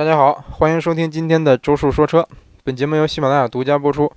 [0.00, 2.26] 大家好，欢迎收听今天的周叔说车。
[2.64, 4.10] 本节目由喜马拉雅独家播出。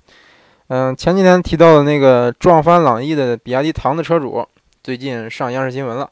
[0.68, 4.48] 嗯，前几天提到的那个撞翻朗逸的比亚迪唐的车主，
[4.82, 6.10] 最近上央视新闻了。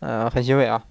[0.00, 0.82] 嗯，很欣慰啊。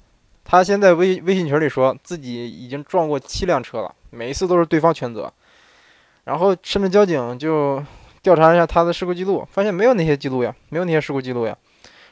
[0.46, 5.29] 他先在微微信群里说自己已经撞过七辆车了，每一次都是对方全责。
[6.23, 7.84] 然后深圳交警就
[8.21, 11.57] 调查一下他的事故记录，发现没有那些记录呀，没有那些事故记录呀。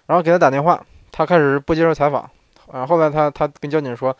[0.07, 2.29] 然后给他打电话，他开始不接受采访。
[2.69, 4.13] 啊，后来他他跟交警说，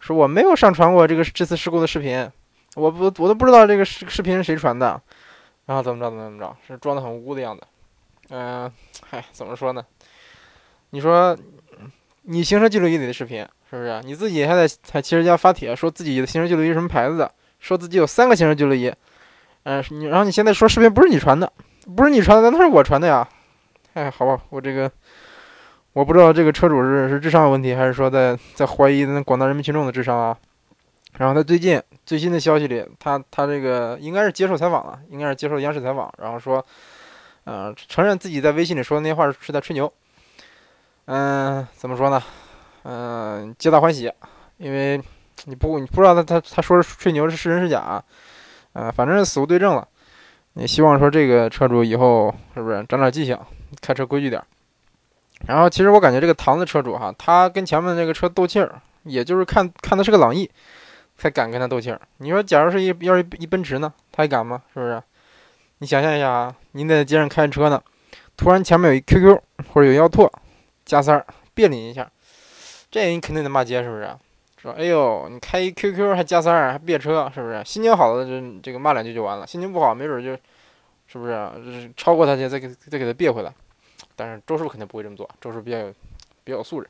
[0.00, 2.30] 说我没有上传过这个这次事故的视频，
[2.76, 5.00] 我不我都不知道这个视视频是谁传的。
[5.66, 7.62] 然后怎么着怎么怎么着，是装的很无辜的样子。
[8.30, 8.70] 嗯，
[9.08, 9.84] 嗨，怎么说呢？
[10.90, 11.36] 你说
[12.22, 14.00] 你行车记录仪里的视频是不是？
[14.04, 18.92] 你自己还在还骑着家发帖说自己的行车记录仪什么牌子的，说自己有三个行车记录仪。
[19.64, 21.52] 嗯，你然后你现在说视频不是你传的，
[21.94, 23.28] 不是你传的，那是我传的呀。
[23.92, 24.90] 哎，好吧，我这个
[25.98, 30.38] 我不知道这个车主是是智商有问题，还是说在在怀疑那广大人民群众的智商啊。
[31.16, 36.64] 然后他最近最新的消息里，他他这个应该是接受采访了，应该是接受央视采访，然后说，
[37.42, 39.92] 呃，承认自己在微信里说的那些话是在吹牛。
[41.06, 42.22] 嗯，怎么说呢？
[42.84, 44.08] 嗯，皆大欢喜，
[44.58, 45.02] 因为
[45.46, 48.04] 你不你不知道他他他说是吹牛是是真是假啊？
[48.72, 49.88] 啊，反正死无对证了。
[50.54, 53.36] 也希望说这个车主以后是不是长点记性，
[53.80, 54.40] 开车规矩点？
[55.46, 60.50] 然后其实我感觉这个唐的车主哈，他跟前面那个车斗气儿，也就是看看的是个朗逸。
[61.20, 62.00] 才敢跟他斗气儿。
[62.18, 64.62] 你说，假如是一要是一奔驰呢，他还敢吗？
[64.72, 65.02] 是不是？
[65.78, 67.82] 你想象一下啊，您在街上开车呢，
[68.36, 69.36] 突然前面有一 QQ
[69.74, 70.32] 或者有腰拓，
[70.84, 72.08] 加塞儿别拧一下，
[72.88, 74.08] 这你肯定得骂街，是不是？
[74.62, 77.60] 说，哎呦，你开一 QQ 还加塞儿还别车，是不是？
[77.64, 80.30] 心情好了，这这个骂两句就完了；心情不好，没准就，
[81.08, 81.50] 是不是？
[81.56, 83.52] 就是超过他去，再给再给他别回来。
[84.18, 85.94] 但是周叔肯定不会这么做，周叔比较有
[86.42, 86.88] 比较有素质。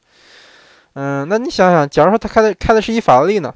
[0.95, 3.55] 嗯，那你想想，假如说他开的开的是一法拉利呢？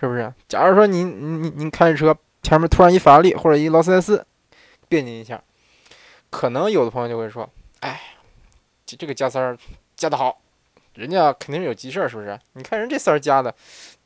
[0.00, 0.32] 是不是？
[0.48, 4.26] 假如说您您您开着车，前面突然一法拉利或者一劳斯莱斯，
[4.88, 5.42] 别拧一下，
[6.30, 7.46] 可能有的朋友就会说
[7.80, 8.00] ：“哎，
[8.86, 9.56] 这这个加塞儿
[9.94, 10.40] 加的好，
[10.94, 12.36] 人家肯定是有急事儿，是不是？
[12.54, 13.54] 你看人这塞儿加的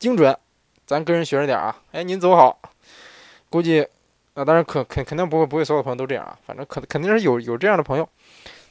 [0.00, 0.36] 精准，
[0.84, 1.80] 咱跟人学着点啊！
[1.92, 2.60] 哎，您走好。
[3.48, 3.86] 估计
[4.34, 8.08] 啊，当然可肯肯定不会不会所有朋友都这样啊，反正可肯定是有有这样的朋友。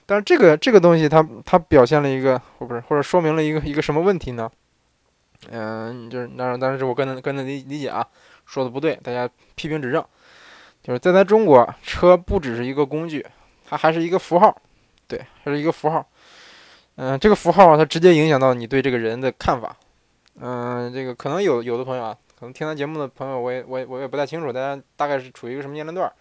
[0.06, 4.50] 但是这个这个东西，它它表现了一个或不是或者说明了一个一个什么问题呢？”
[5.52, 8.08] 嗯，就是那当然是我个人个人理理解啊，
[8.46, 10.04] 说的不对，大家批评指正。
[10.82, 13.26] 就是在咱中国，车不只是一个工具，
[13.66, 14.54] 它还是一个符号，
[15.08, 16.06] 对，还是一个符号。
[16.96, 19.76] 嗯，这个符号它直接影响到你对这个人的看法。
[20.40, 26.12] 嗯，这个可能有有的朋友啊，可能听咱节目的朋友，我也我我也不太清楚，大家大概是处于一个什么年龄段？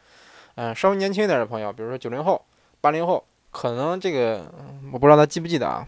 [0.55, 2.45] 嗯，稍微年轻一点的朋友，比如说九零后、
[2.81, 4.51] 八零后，可能这个
[4.93, 5.87] 我不知道他记不记得啊，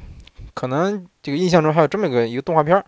[0.54, 2.84] 可能这个印象中还有这么个一个动画片。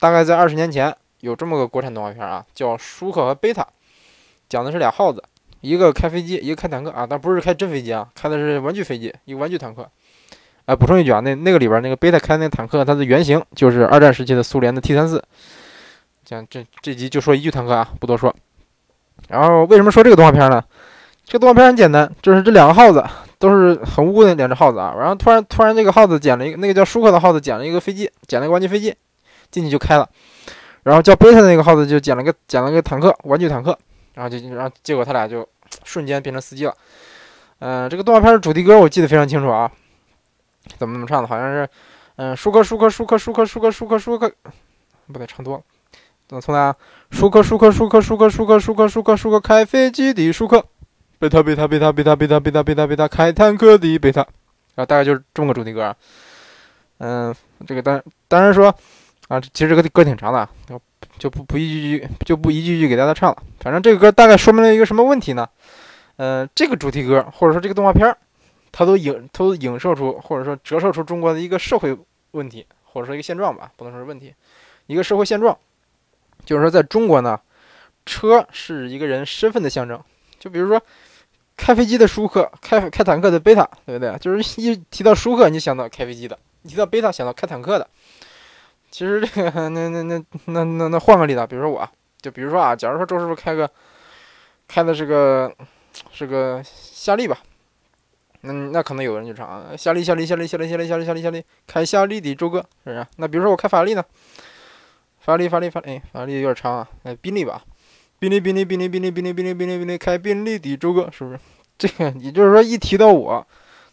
[0.00, 3.62] 大概在二十年前，有这么个国产动画片啊，叫《舒克和贝塔》，
[4.48, 5.20] 讲的是俩耗子，
[5.60, 9.88] 一个开飞机，一个开坦克啊，但不是开真飞机啊，开的是玩具飞机，一个玩具坦克。
[10.66, 15.22] 哎，补充一句啊，那那个里边那个贝塔开那坦克，它的原型就是二战时期的苏联的 T 三四。
[16.24, 18.32] 讲这这集就说一句坦克啊，不多说。
[19.28, 20.62] 然后为什么说这个动画片呢？
[21.24, 23.04] 这个动画片很简单，就是这两个耗子
[23.38, 28.94] 都是很无辜的两只耗子啊，然后突然突然这个耗子捡了一个那个叫舒克的耗子捡了一个飞机，捡了一个玩具飞机。
[29.50, 30.06] 进去就开了，
[30.82, 33.74] 然后叫贝塔的那个耗子就捡了个捡了个坦克，玩具坦克，
[34.12, 35.48] 然后就然后结果他俩就
[35.84, 36.74] 瞬间变成司机了。
[37.60, 39.72] 嗯，这个动画片的主题歌我记得非常清楚啊，
[40.76, 41.26] 怎么怎么唱的？
[41.26, 41.66] 好像是，
[42.16, 44.30] 嗯，舒克舒克舒克舒克舒克舒克舒克，
[45.10, 45.62] 不对，唱多了。
[46.28, 46.76] 怎么从哪？
[47.10, 50.62] 舒克舒克舒克舒克舒克舒克舒克舒克开飞机的舒克，
[51.18, 54.22] 贝塔贝塔贝塔贝塔贝塔贝塔贝塔贝塔开坦克的贝塔，
[54.76, 55.94] 啊大概就是这么个主题歌。
[56.98, 57.34] 嗯，
[57.66, 58.74] 这个当当然说。
[59.28, 60.48] 啊，其实这个歌挺长的，
[61.18, 63.42] 就不不一句句就不一句句给大家唱了。
[63.60, 65.46] 反正这个歌大概说明了一个什么问题呢？
[66.16, 68.16] 呃，这个主题歌或者说这个动画片，
[68.72, 71.94] 它都影都影射出或者说折射出中国的一个社会
[72.30, 74.34] 问题，或者说一个现状吧，不能说是问题，
[74.86, 75.54] 一个社会现状，
[76.46, 77.38] 就是说在中国呢，
[78.06, 80.02] 车是一个人身份的象征。
[80.38, 80.80] 就比如说
[81.58, 84.16] 开飞机的舒克，开开坦克的贝塔，对不对？
[84.18, 87.86] 就是一提到舒克，你就想到开飞机的；一提到贝塔，想到开坦克的。
[88.90, 91.86] 其实这个，那那那那那那换个例子，比如说我，
[92.22, 93.68] 就比如说啊，假如说周师傅开个，
[94.66, 95.52] 开的是个，
[96.10, 97.36] 是个夏利吧，
[98.40, 103.06] 那那可能有人就唱啊，夏利夏利夏利夏利夏利夏利夏利夏利，开夏利的周哥，是不是？
[103.16, 104.02] 那比如说我开法拉利呢，
[105.20, 107.62] 法拉利法拉利法，哎，法拉利有点长啊，哎，宾利吧，
[108.18, 111.38] 宾利宾利宾利宾利宾利宾利宾利宾利开宾利的周哥，是不是？
[111.78, 113.46] 这个也就是说一提到我。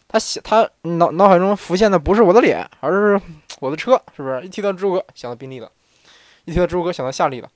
[0.08, 3.20] 他想，他脑脑海中浮现的不是我的脸，而是
[3.60, 4.40] 我的车，是不是？
[4.42, 5.68] 一提到朱哥，想到宾利了；
[6.44, 7.48] 一提到朱哥，想到夏利了。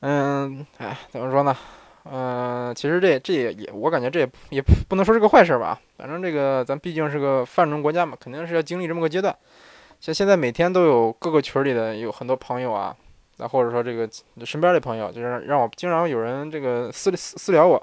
[0.00, 1.56] 嗯，哎，怎么说呢？
[2.10, 5.80] 嗯，其实这这也也，我感觉这也也不能说是个坏事吧。
[5.96, 9.36] 反正这个咱毕竟是个发展中国家嘛，肯定是要经历这么个阶段。
[10.00, 12.96] 像现在每天都有各个群里的有很多朋友啊，
[13.38, 14.08] 那或者说这个
[14.44, 17.80] 身边的朋友，就是让我经常有人这个私私私聊我，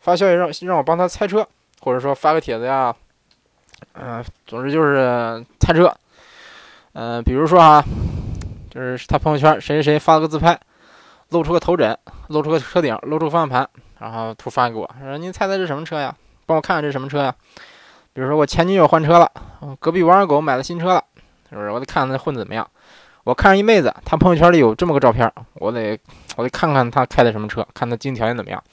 [0.00, 1.46] 发消息让让我帮他猜车，
[1.80, 2.94] 或者说发个帖子呀，
[3.92, 5.94] 嗯，总之就是猜车。
[6.94, 7.84] 嗯，比如说啊，
[8.70, 10.58] 就是他朋友圈谁谁谁发了个自拍，
[11.30, 11.96] 露出个头枕，
[12.28, 13.68] 露出个车顶，露出个方向盘，
[13.98, 16.16] 然后图发给我，说您猜猜这什么车呀？
[16.46, 17.34] 帮我看看这什么车呀？
[18.14, 19.30] 比如说我前女友换车了，
[19.78, 21.04] 隔壁王二狗买了新车了。
[21.50, 21.70] 是不是？
[21.70, 22.68] 我得看看他混的怎么样。
[23.28, 26.00] 我看上一妹子，她朋友圈里有这么个照片，我得
[26.36, 28.64] 我得看看她开的什么车，看她经济条件怎么样。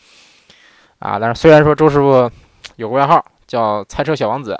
[0.99, 2.31] 啊，但是虽然说周师傅
[2.77, 4.57] 有个外号叫“猜车小王子”，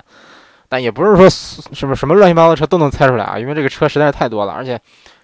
[0.68, 4.78] 但也不是说什么什么乱七八糟的车都能猜出来啊，因为这个车实在是太多了，而且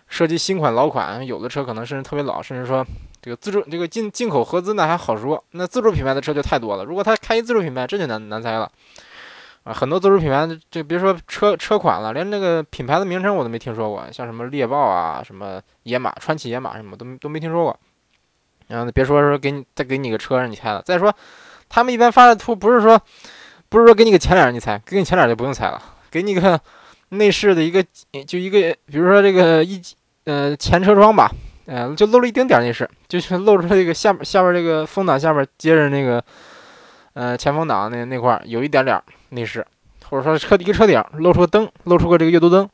[0.07, 2.85] 涉及新款、老款，有的车可能甚至特别老，甚至说
[3.21, 6.85] 这个自主这个进进口合资那还好说，那自主品牌的车就太多了。
[6.85, 8.71] 如果他开一自主品牌，这就难难猜了。
[9.63, 17.79] 啊，很多自主品牌，这别说车车款了，连那个品牌的名称我都没听说过，像什么猎豹啊、什么野马、川崎野马什么都都没听说过。
[18.67, 21.13] 然后别说说给你再给你个车让你猜了，再说
[21.69, 22.99] 他们一般发的图不是说
[23.69, 25.79] 不是说给你个前脸让你猜，给你前脸就不用猜了，
[26.09, 26.59] 给你个
[27.09, 27.85] 内饰的一个
[28.25, 29.79] 就一个，比如说这个一
[30.23, 31.29] 呃前车窗吧，
[31.67, 36.23] 呃就露了一丁点内饰，就是露出这个下面下边这个风挡下边接着那个
[37.13, 38.99] 呃前风挡那那块有一点点。
[39.31, 39.65] 内饰，
[40.09, 42.69] 或者说车一个车顶露出个灯，露出个这个阅读灯，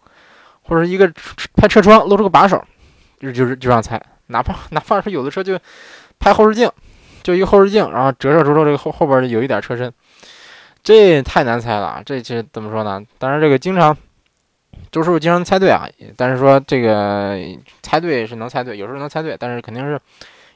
[0.61, 1.11] 或者一个
[1.55, 2.63] 拍车窗露出个把手，
[3.19, 4.01] 就就是就让猜。
[4.27, 5.57] 哪怕哪怕是有的车就
[6.19, 6.69] 拍后视镜，
[7.23, 9.91] 就一个后视镜，然后折射出这个后后边有一点车身，
[10.83, 12.01] 这太难猜了。
[12.05, 13.01] 这这怎么说呢？
[13.17, 13.95] 当然这个经常
[14.91, 15.87] 周师傅经常猜对啊，
[16.17, 17.37] 但是说这个
[17.81, 19.99] 猜对是能猜对，有时候能猜对，但是肯定是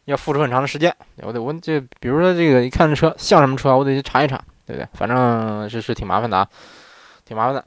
[0.06, 0.94] 要付出很长的时间。
[1.22, 4.42] 我得我这比如说这个一看这车像什么车，我得去查一查。
[4.72, 4.88] 对对？
[4.94, 6.48] 反正是是挺麻烦的啊，
[7.26, 7.66] 挺麻烦的。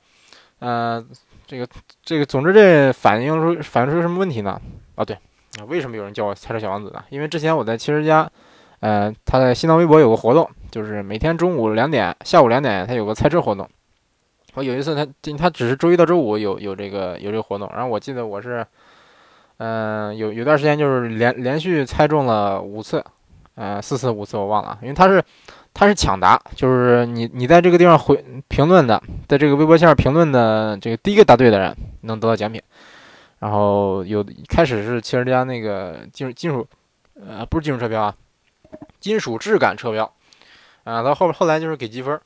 [0.61, 1.05] 呃，
[1.47, 1.69] 这个
[2.03, 4.59] 这个，总之这反映出反映出什么问题呢？
[4.95, 5.19] 啊，对，
[5.69, 7.05] 为什么有人叫我猜车小王子呢？
[7.11, 8.31] 因为之前我在汽车家，
[8.81, 13.69] 呃，他在新浪微博有个活动，就是每天中午两点、下午两点，他有个猜车活动。
[14.55, 15.07] 我有一次他
[15.37, 18.67] 他只是周一到周五有有这个有这个活动，然后我记得我是，
[19.59, 23.05] 嗯，有有段时间就是连连续猜中了五次，
[23.57, 25.23] 呃，四次五次我忘了，因为他是。
[25.75, 32.63] 他是抢答，就是你你在这个地方回评论的，在这个微博下评论的这个第一个答对的人能得到奖品。
[33.41, 36.67] 然后有开始是汽车之家那个金金属，
[37.21, 38.15] 呃，不是金属车标啊，
[39.01, 40.11] 金属质感车标，
[40.85, 42.19] 啊，到后后来就是给积分，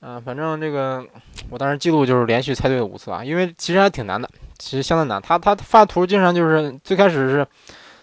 [0.00, 1.06] 嗯，反正这个
[1.50, 4.28] 我当时记录就是连续猜对了五次啊，因为其实还挺难的，
[4.58, 5.22] 其实相当难。
[5.22, 7.46] 他他发图经常就是最开始是，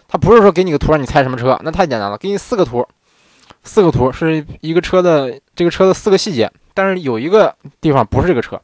[0.08, 2.86] 他不是说给你个图让你猜什么车，那太简单了，给你四个图。
[3.62, 8.60] 四个图是一个车的这个车的四个细节，但是有一个地方不是这个车，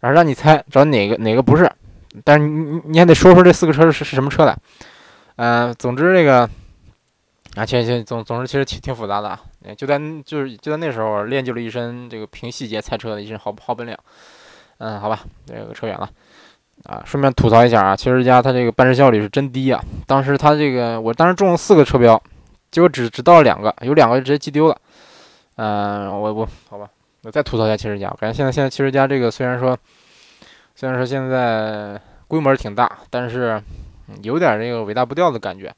[0.00, 1.70] 然后让你猜找哪个哪个不是，
[2.24, 4.56] 但是你你还得说说这四个车是是什么车来。
[5.36, 6.48] 嗯，总之这个
[7.56, 9.40] 啊，行行总总之其实挺挺复杂的啊，
[9.76, 13.96] 就在就是就在那时候练就了一身这个凭细节猜车的一身好好本领。
[14.78, 16.08] 嗯，好吧，这个扯远了
[16.84, 22.22] 啊，顺便吐槽一下啊，汽车之家它这个办事效率是真低啊，当时他这个我当时中了四个车标。
[22.70, 24.76] 结果只只到了两个，有两个就直接寄丢了。
[25.56, 26.88] 嗯，我我好吧，
[27.22, 28.08] 我再吐槽一下汽车家。
[28.10, 29.76] 我感觉现在现在汽车家这个虽然说
[30.74, 33.60] 虽然说现在规模挺大，但是
[34.22, 35.74] 有点这个尾大不掉的感觉。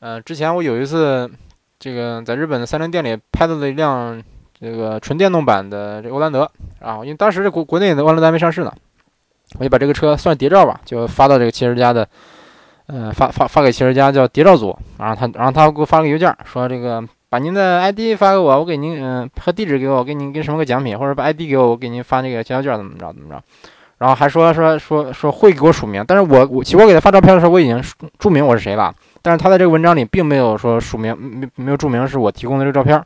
[0.00, 1.30] 嗯，之前我有一次
[1.78, 4.22] 这个在日本的三菱店里拍到了一辆
[4.60, 8.72] 这个纯电动版的这欧蓝德啊，因为当时这国国内的欧蓝德还没上市呢，
[9.58, 12.08] 我就把这个车算谍照吧，就发到这个汽车家的。
[12.88, 23.42] 嗯，发发发给汽车家叫谍照组，然后他然后他给我发了个邮件，说这个把您的 ID 发给我，我给您嗯和地址给我，给您给什么个奖品，或者把 ID 给我，我给您发那个经销券怎么着怎么着，
[23.98, 27.82] 然后还说说说说会给我署名，但是我我其实我给他发照片的时候我已经
[28.18, 33.02] 注明我是谁了，但是他在这个文章里并没有说署名，没没有注明是我提供的这个照片，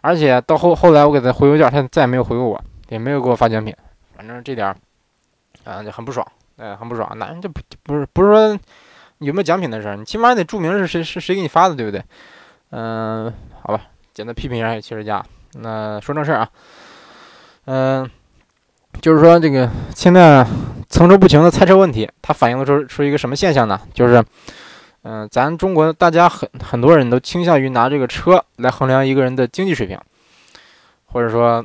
[0.00, 3.74] 而且到后后来我给他回邮件，他再也没有回过我，也没有给我发奖品，
[4.16, 4.76] 反正这点儿
[5.64, 6.24] 啊就很不爽，
[6.58, 8.58] 哎很不爽，那就不不是不是说。
[9.22, 9.96] 有没有奖品的事儿？
[9.96, 12.02] 你起码得注明是谁是谁给你发的，对不对？
[12.70, 15.22] 嗯，好吧，简单批评一下汽车家。
[15.54, 16.48] 那说正事儿啊，
[17.66, 18.10] 嗯，
[19.00, 20.46] 就是说这个现在
[20.88, 23.78] 层出不穷的猜车问题，它反映的出出一个什么现象呢？
[23.92, 24.24] 就是，
[25.02, 29.98] 嗯，咱中国大家很很多人都倾向于拿这个车来衡量一个人的经济水平，
[31.06, 31.64] 或者说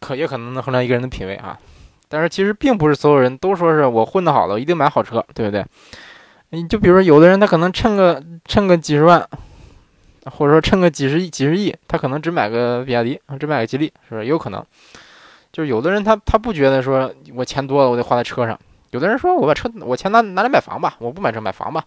[0.00, 1.56] 可也可能能衡量一个人的品味啊。
[2.08, 5.64] 但是其实并不是所有人都说是我混得好了，一定买好车，对不对？
[6.54, 9.26] 你就比如说，有的人他可能趁个趁个几十万，
[10.26, 14.26] 或者说趁个几十亿、几十亿，他可能只买个比亚迪，只买个吉利，是不是？
[14.26, 14.62] 有可能。
[15.50, 18.58] 就是有的人他他不觉得说我钱多了我得花在车上，
[18.90, 21.82] 有的人说我把车我钱拿拿来买房吧，我不买车买房吧，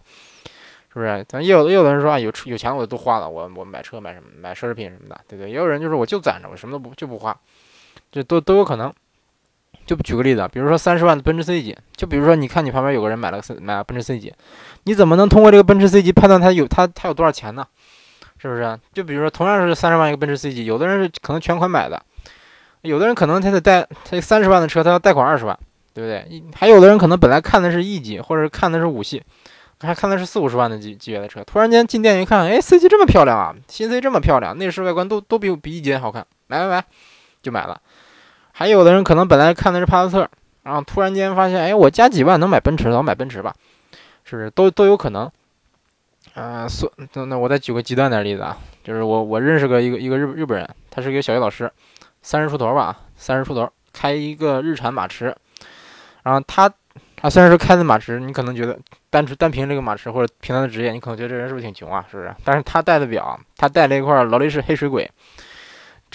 [0.92, 1.24] 是不是？
[1.28, 5.50] 咱也有也有的人说啊有有钱我就都花了，我我买车买什么买奢侈品什么的，对不对？
[5.50, 7.36] 也有人就是我就攒着，我什么都不就不花，
[8.10, 8.92] 这都都有可能。
[9.86, 14.34] 就举个例子，比如说三十万的奔驰 C 级，就比如说你看你旁边有个人买了个买了奔驰 C 级，
[14.84, 17.64] 你怎么能通过这个奔驰 C 级判断他有他他有多少钱呢？
[18.38, 18.78] 是不是？
[18.92, 22.02] 就比如说同样是三十万一个奔驰 C 级，有的人是可能全款买的。
[22.82, 25.58] 有的人可能他得贷，他三十万的车，他要贷款二十万，
[25.94, 26.42] 对不对？
[26.54, 29.22] 还有的人可能本来看的是 E 级，或者看的是五系，
[29.80, 36.84] 还看的是四五十万的级级别的车，突然间进店一看，哎，C 级这么漂亮啊，新 C 这么漂亮，内饰外观都都比比 E 级好看，买买买，
[37.42, 37.80] 就买了。
[38.58, 40.28] 还有的人可能本来看的是帕萨特，
[40.62, 43.54] 然后突然间发现，哎，我加几万能买奔驰，我买奔驰吧，
[44.24, 44.48] 是不是？
[44.48, 45.30] 都都有可能。
[46.32, 51.70] 啊，说那那我再举个极端点例子啊，就是我我认识个一个一个日日本人，他是一个小学老师。
[52.22, 55.36] 三十出头吧，三十出头，开一个日产马驰，
[56.22, 56.68] 然后他，
[57.14, 58.76] 他虽然是开的马驰，你可能觉得
[59.10, 62.04] 单单凭这个马驰或者凭他的职业，你可能觉得这人是不是挺穷啊？
[62.10, 62.34] 是不是？
[62.42, 65.08] 但是他戴的表，他戴了一块劳力士黑水鬼，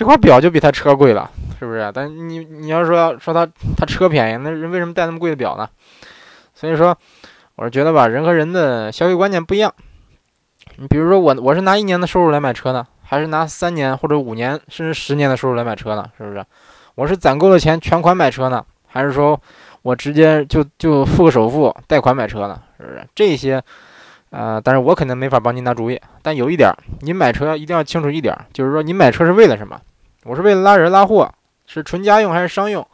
[0.02, 1.30] 这块表就比他车贵了，
[1.60, 1.92] 是不是？
[1.94, 5.70] 但你你要说说他他车便宜，那人为什么戴那么贵的表呢？
[6.56, 6.98] 所以说，
[7.54, 9.72] 我是觉得吧，人和人的消费观念不一样。
[10.78, 12.88] 你比如说我，我是拿一年的收入来买车呢。
[13.04, 16.10] 还是拿三年或者五年甚至十年的收入来买车呢？
[16.18, 16.44] 是不是？
[16.96, 19.40] 我是攒够了钱全款买车呢，还是说
[19.84, 22.60] 我直接就就付个首付贷款买车呢？
[22.80, 23.08] 是不是？
[23.14, 23.62] 这些，
[24.32, 26.02] 呃，但是我肯定没法帮您拿主意。
[26.24, 29.80] 但有一点，您买车一定要清楚一点，就是说你买车是为了什么？
[30.24, 31.34] 我是为了拉人拉货，
[31.66, 32.86] 是纯家用还是商用？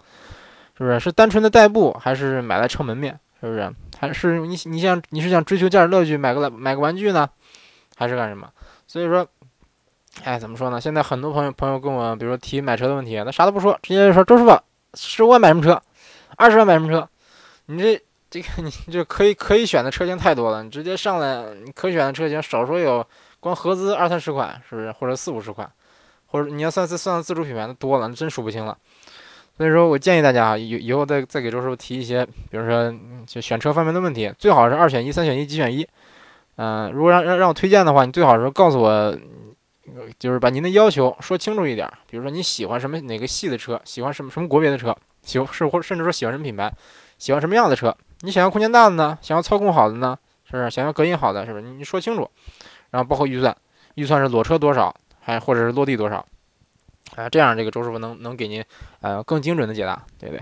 [0.77, 0.99] 是不是？
[0.99, 3.19] 是单纯的代步还是买来撑门面？
[3.41, 3.73] 是不是？
[3.99, 7.29] 还是你你想你是想追求驾驶乐趣买个买个玩具呢？
[7.95, 8.49] 还是干什么？
[8.87, 9.27] 所以说。
[10.23, 10.81] 哎，怎么说呢？
[10.81, 14.59] 现在很多朋友朋友跟我，比如说提买车的问题，那啥都不说，直接就说周师傅，
[14.95, 15.79] 十五万买什么车？
[16.37, 17.07] 二十万买什么车？
[17.67, 23.05] 你这这个 你这可以可以选的车型太多了，你直接上来，你可选的车型少说有
[23.39, 24.91] 光合资二三十款，是不是？
[24.91, 25.71] 或者四五十款，
[26.27, 28.77] 或者你要算算算自主品牌的多了，那真数不清了。
[29.57, 32.93] 所以说我建议大家啊，以以后再再给周师傅提一些，比如说
[33.25, 35.87] 就选车方面的问题，最好是二选一、三选一、几选一。
[36.57, 39.17] 嗯，如果让让让我推荐的话，你最好是告诉我。
[40.19, 46.69] 就是把您的要求说清楚一点，比如说你喜欢什么哪个系的车，喜欢什么什么国别的车，喜欢是或甚至说喜欢什么品牌，
[47.17, 50.69] 喜欢什么样的车，你想要空间大的呢，想要操控好的呢，是不是？
[50.69, 51.63] 想要隔音好的，是不是？
[51.63, 52.29] 你说清楚，
[52.89, 53.55] 然后包括预算，
[53.95, 54.93] 预算是裸车多少，
[55.27, 56.25] 还或者是落地多少，
[57.17, 58.63] 啊，这样这个周师傅能能给您
[59.01, 60.41] 呃更精准的解答，对不对？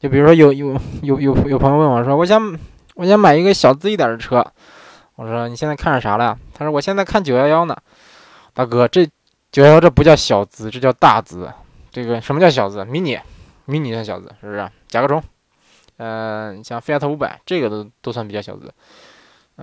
[0.00, 2.58] 就比如说有有有有有朋友问我说，我想
[2.94, 4.42] 我想买一个小资一点的车，
[5.16, 6.38] 我说你现在看上啥了？
[6.54, 7.76] 他说我现在看九幺幺呢。
[8.54, 9.06] 大哥，这
[9.50, 11.52] 九幺幺这不叫小资，这叫大资。
[11.90, 12.82] 这个什么叫小资？
[12.86, 13.18] 迷你，
[13.66, 14.66] 迷你算小资，是不是？
[14.88, 15.22] 甲壳虫，
[15.98, 18.72] 嗯，像菲亚特五百，这个都都算比较小资。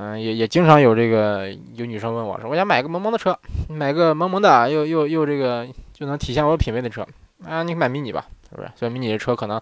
[0.02, 3.38] 嗯，也也经常有这个有女生问我说，我想买个萌萌的车，
[3.68, 7.06] 买个萌萌的又又又这个就能体现我品味的车
[7.46, 8.72] 啊，你买迷你吧，是不是？
[8.78, 9.62] 虽然迷你的车可能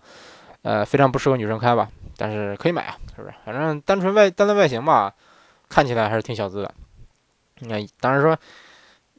[0.61, 3.33] 呃非常不适合女生开吧，但是可以买啊，是不是？
[3.43, 5.11] 反正单纯外单论外形吧，
[5.69, 6.71] 看起来还是挺小资的。
[7.59, 8.37] 你看，当然说。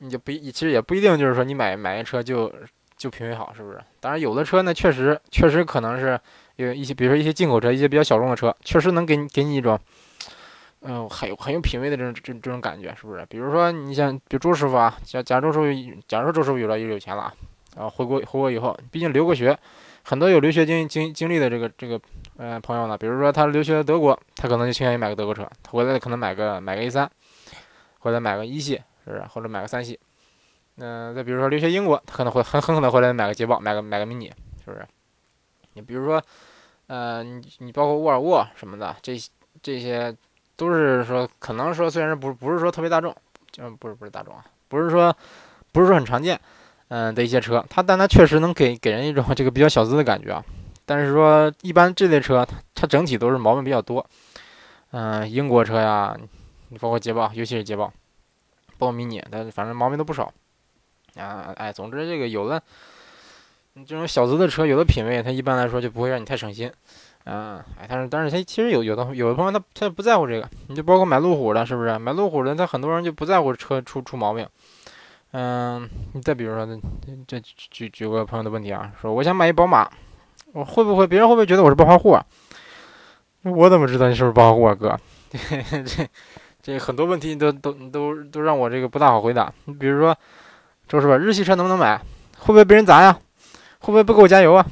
[0.01, 2.55] 你就不，其实也不一定，就是说你买买一车就
[2.97, 3.81] 就品味好，是不是？
[3.99, 6.17] 当然，有的车呢，确实确实可能是
[6.55, 9.77] 有一些，比如说一些进口车，一些比较小众的车，确实能给你给你一种，
[10.91, 13.25] 嗯，很有很有品味的这种这这种感觉，是不是？
[13.27, 17.35] 比如说你像，比如周师傅啊，假假如周师傅，假如说周师傅有了有钱了啊，
[17.77, 19.59] 然后回国回国以后，毕竟留过学，
[20.03, 22.01] 很多有留学经经经历的这个这个
[22.39, 27.11] 呃朋友呢，比如说他留学德国，他可能就倾向于买个德国车，回来可能买个买个 A 三，
[27.99, 28.81] 回来买个一系。
[29.05, 29.23] 是不是？
[29.29, 29.99] 或者买个三系，
[30.77, 34.27] 嗯，再比如说留学英国，他可能会很很可能回来买个捷豹，买个买个迷你，
[34.63, 34.87] 是不是？
[35.73, 36.23] 你比如说，
[36.89, 39.17] 呃，你你包括沃尔沃什么的，这
[39.63, 40.15] 这些
[40.59, 43.17] 都是说可能说虽然不不是说特别大众，
[43.51, 45.17] 就不是不是大众啊，不是说
[45.73, 46.39] 不是说很常见，
[46.89, 50.45] 嗯的一些车，它但它确实能给给人一种这个比较小资的感觉啊。
[50.85, 54.05] 但是说一般这类车，它它整体都是毛病比较多，
[54.91, 56.15] 嗯，英国车呀，
[56.79, 57.91] 包括捷豹，尤其是捷豹。
[58.79, 60.33] 包括迷你，但反正毛病都不少，
[61.17, 62.63] 啊，哎，总之这个有的，
[63.75, 66.73] 这种小资的车，有的品味，它一般来说就不会让你太省心，
[67.29, 71.99] 啊，哎，但是但是他其实有有的有的朋友他他不在乎这个，你就包括买路虎的，是不是？
[71.99, 74.49] 买路虎的，他很多人就不在乎车出出毛病，
[75.33, 76.81] 嗯，你再比如说，
[77.27, 79.89] 这举举个朋友的问题啊，说我想买一宝马，
[80.53, 82.25] 我会不会别人会不会觉得我是暴发户啊？
[83.43, 84.99] 我怎么知道你是不是暴发户啊，哥？
[85.85, 86.09] 这。
[86.61, 89.51] 这很多问题都都都都让我这个不大好回答。
[89.67, 90.15] 你比如说，
[90.89, 91.97] 周师傅，日系车能不能买？
[92.37, 93.17] 会不会被人砸呀？
[93.79, 94.67] 会不会不给我加油啊？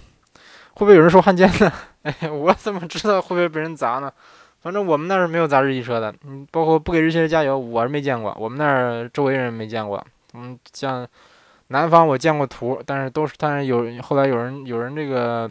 [0.75, 1.73] 会不会有人说汉奸呢？
[2.07, 4.13] 哎， 我怎么知道会不会被人砸呢？
[4.63, 6.15] 反正我们那儿是没有砸日系车的。
[6.25, 8.37] 嗯，包括不给日系车加油，我是没见过。
[8.39, 10.05] 我们那儿周围人没见过。
[10.35, 11.07] 嗯，像
[11.69, 15.51] 南方我见过图，但是都是，但是有后来有人有人这个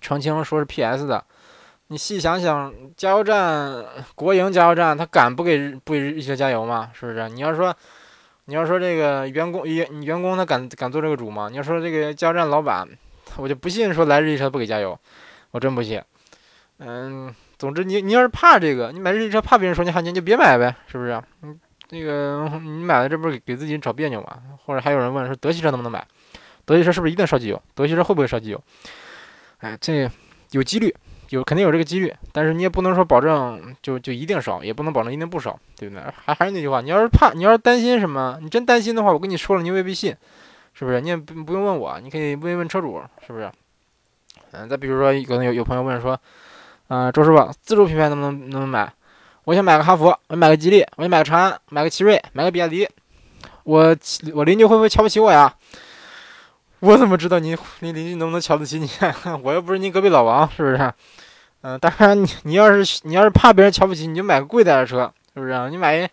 [0.00, 1.24] 澄清说是 PS 的。
[1.88, 6.90] 你细想想，加油站国营加油站，他敢不给不给日系车加油吗？
[6.92, 7.28] 是不是？
[7.30, 7.74] 你要说
[8.44, 11.48] 你要说这个员工员员工他敢敢做这个主吗？
[11.50, 12.88] 你要说这个加油站老板。
[13.36, 14.96] 我就不信说来日系车不给加油，
[15.54, 16.02] 我真不信。
[16.78, 21.22] 嗯，总之你你要是怕这个，你买日系车怕别人说你汉奸，就别买呗，是不是？
[21.42, 21.56] 嗯，
[21.90, 24.42] 那个你买了这不是给自己找别扭吗？
[24.66, 26.04] 或者还有人问说德系车能不能买？
[26.64, 27.62] 德系车是不是一定烧机油？
[27.72, 28.60] 德系车会不会烧机油？
[29.58, 30.10] 哎，这
[30.50, 30.92] 有几率，
[31.28, 36.02] 有肯定有这个几率，但是你也不能说保证就就一定烧，也不能保证一定不烧，对不对？
[36.24, 40.16] 还还是那句话，你要是怕，你要是担心什么，你真担心的话，我跟你说了，你未必信。
[40.76, 41.00] 是不是？
[41.00, 43.48] 你也不不用问我，你可以问一问车主，是不是？
[44.56, 46.18] 嗯，再比如说，可能有有朋友问说，
[46.88, 48.92] 嗯，周师傅，自主品牌能不能能不能买？
[49.44, 52.88] 我想买个哈弗，我买个吉利，我想买个长安，买个奇瑞，买个比亚迪。
[53.64, 53.96] 我
[54.34, 55.54] 我邻居会不会瞧不起我呀？
[56.80, 58.88] 我怎么知道你你邻居能不能瞧得起你？
[59.42, 60.92] 我又不是你隔壁老王，是不是？
[61.62, 65.70] 嗯，当然你你要是你要是怕别人瞧不起，你就买个贵点的车，是不是？
[65.70, 66.08] 你买一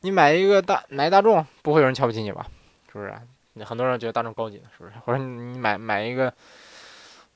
[0.00, 2.44] 你买一个大买大众，不会有人瞧不起你吧？
[2.92, 3.14] 是不是？
[3.64, 4.92] 很多人觉得大众高级，是不是？
[5.04, 6.32] 或者你买买一个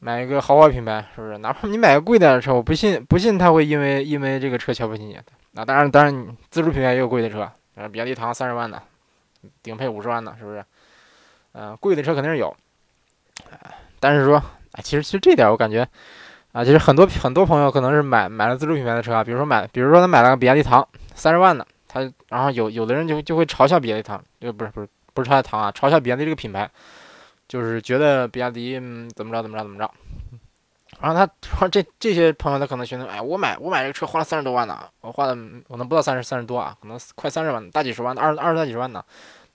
[0.07, 1.37] 买一个豪华品牌，是不是？
[1.39, 5.19] 哪怕你买个贵点的车，我不信不信他会因为因为这个车瞧不起你。
[5.51, 7.51] 那当然当然，自主品牌也有贵的车，
[7.91, 8.81] 比亚迪唐三十万的，
[9.65, 10.65] 顶配五十万的，是不是？
[11.55, 12.57] 嗯，贵的车肯定是有。
[13.99, 14.41] 但是说，
[14.81, 15.85] 其实其实这点我感觉
[16.53, 20.87] 啊，其实很多很多朋友可能是买买了自主品牌的车，比如说买，比如说他买了个比亚迪唐
[21.17, 24.87] 三十万的，他然后有有的人就就会嘲笑比亚迪唐，呃，不是不是。
[25.15, 26.71] 不是嘲笑唐啊，嘲笑比亚迪这个品牌，
[27.49, 29.91] 就是觉得比亚迪嗯怎么着怎么着怎么着。
[31.01, 35.35] 然后他说 这这些朋友他可能觉得，哎，我买我买这个车花了三十多万呢，我花的
[35.69, 39.05] 可能不到三十三十多啊，可能快三十万，大几十万，二二十大几十万呢。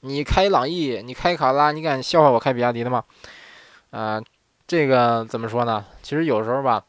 [0.02, 3.04] 你开朗逸，你开卡罗拉，你敢笑话我开比亚迪的吗？
[3.92, 4.22] 啊，
[4.68, 5.86] 这个怎么说呢？
[6.02, 6.84] 其实有时候吧，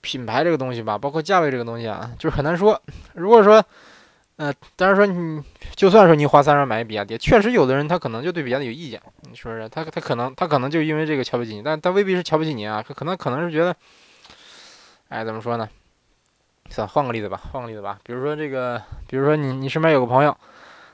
[0.00, 2.80] 品牌这个东西吧，包括价位这个东西啊，就是很难说。
[3.14, 3.64] 如果说
[4.36, 5.42] 呃，当然说你
[5.76, 9.00] 就算说你花三十万买比亚迪，确实有的人他可能就对比亚迪有意见，
[9.32, 9.66] 你说是？
[9.70, 13.74] 他他可能他可能就因为这个瞧不起你，但他未必是瞧不起你啊，他可能可能是觉得，
[15.08, 15.66] 哎，怎么说呢？
[16.68, 20.36] 算换个例子吧，换个例子吧，比如说这个，比如说你你身边有个朋友，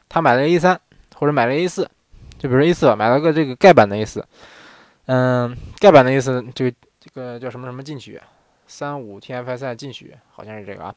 [0.09, 0.81] 他买了 A 三
[1.17, 1.91] 或者买了 A 四，
[2.39, 4.25] 就比如 A 四买了个这个盖板的 A 四，
[5.07, 8.21] 嗯，盖板的 A 四这个这个叫什么什么进取，
[8.69, 10.95] 三五 TFSI 进取，好像是这个啊，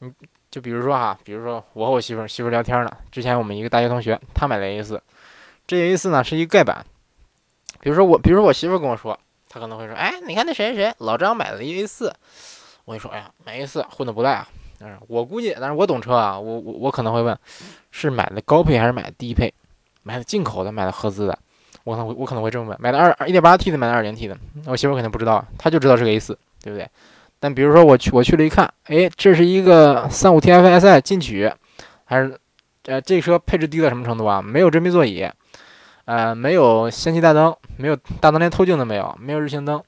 [0.00, 0.12] 你。
[0.52, 2.94] 就比如说哈，比如说我和我媳妇媳妇聊天呢。
[3.10, 5.02] 之前我们一个大学同学，他买了 A 四，
[5.66, 6.84] 这 A 四呢是一个盖板。
[7.80, 12.12] 比如说我，比如说我媳妇跟我说，她可能会说，哎，你看那谁谁谁老张买了一 A 四。
[12.84, 14.48] 我跟你说，哎呀，买 A 四混的不赖啊。
[14.78, 17.38] 但是，我估计，但是我懂车啊，我我我可能会问，
[17.90, 19.52] 是买的高配还是买的低配？
[20.02, 21.38] 买的进口的，买的合资的？
[21.84, 24.36] 我可能会我可能会这么问，买的二一点八 T 的，买的二点零 T 的？
[24.66, 26.88] 我媳妇肯定不知道，她就知道是个 A 四，对不对？
[27.38, 31.52] 但比如说我去我去了一看，哎，这是一个三五 TFSI 进取，
[32.04, 32.38] 还是，
[32.86, 34.42] 呃，这车配置低到什么程度啊？
[34.42, 35.28] 没有真皮座椅，
[36.04, 39.82] 呃，没有氙气大灯，没有大灯连透镜都没有，没有日行灯，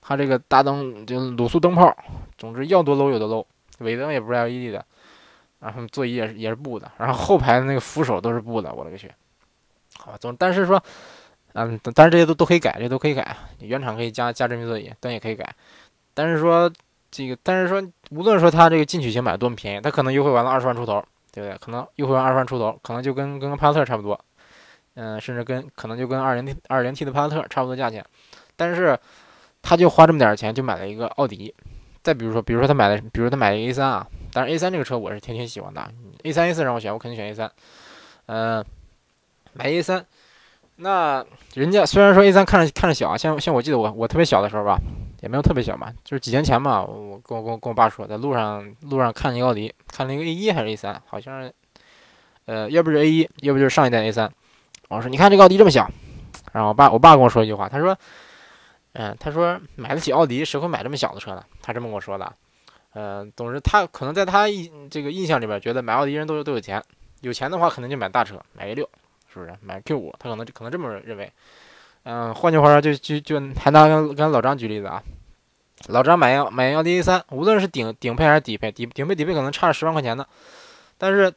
[0.00, 1.96] 它这个大灯就卤素灯泡，
[2.36, 3.44] 总之要多 low 有多 low，
[3.84, 4.84] 尾灯也不是 LED 的，
[5.60, 9.10] 然后座椅也是也是布的，然后后排的那个扶手都是布的，我勒个去，
[9.98, 10.82] 好吧，总但是说，
[11.54, 15.54] 嗯，但是这些都都可以改，这都可以改，原厂可以加加真皮座椅，灯也可以改，
[16.14, 16.70] 但是说。
[17.12, 21.58] 这个，但是说，无论说它这个进取型买多么便宜，它可能优惠完了二十万出头，对不对？
[21.58, 24.16] 可能优惠完二十万出头，可能就跟跟个帕萨特差不多，
[24.94, 28.04] 嗯，甚至跟可能就跟二零 T 二零 T 的帕萨特差不多价钱。
[28.56, 28.98] 但是
[29.62, 31.54] 他就花这么点钱就买了一个奥迪。
[32.02, 35.90] 再比如说，比如说他买的，比如他买一个 A 三啊，但是 A 三这个车我是挺挺喜欢的
[36.24, 37.50] ，A 三 A 四让我选，我肯定选 A 三。
[38.26, 38.64] 嗯，
[39.52, 40.04] 买 A 三，
[40.76, 41.24] 那
[41.54, 44.78] 人家虽然说 A 三看着看着小啊，像像我记得我我特别小的时候吧。
[45.20, 46.82] 也没有特别小嘛，就是几年前嘛。
[46.82, 51.52] 我跟我跟我跟我爸说，在路上路上看一个奥迪，看了一个 A 一还是 A 三，好像，
[52.46, 54.32] 呃，要不是 A 一，要不就是上一代 A 三。
[54.90, 55.88] 我说你看这个奥迪这么小，
[56.52, 57.96] 然后我爸我爸跟我说一句话，他说，
[58.92, 61.44] 嗯，他说买得起奥迪谁会买这么小的车呢？
[61.62, 62.32] 他这么跟我说的。
[62.94, 66.82] 嗯，总之他可能在他印这个印象里边，觉得买奥迪人都都有钱，
[67.20, 68.84] 有钱的话可能就买大车，买 A 六，
[69.32, 69.54] 是不是？
[69.62, 71.32] 买 Q 五，他可能可能这么认为。
[72.02, 75.00] 嗯，换句话说，就就就还拿跟跟老张举例子啊，
[75.86, 80.26] 老张买买奥迪 A 三，无论是顶顶配还是底配，底顶配底配可能差十万块钱呢，
[80.98, 81.32] 但是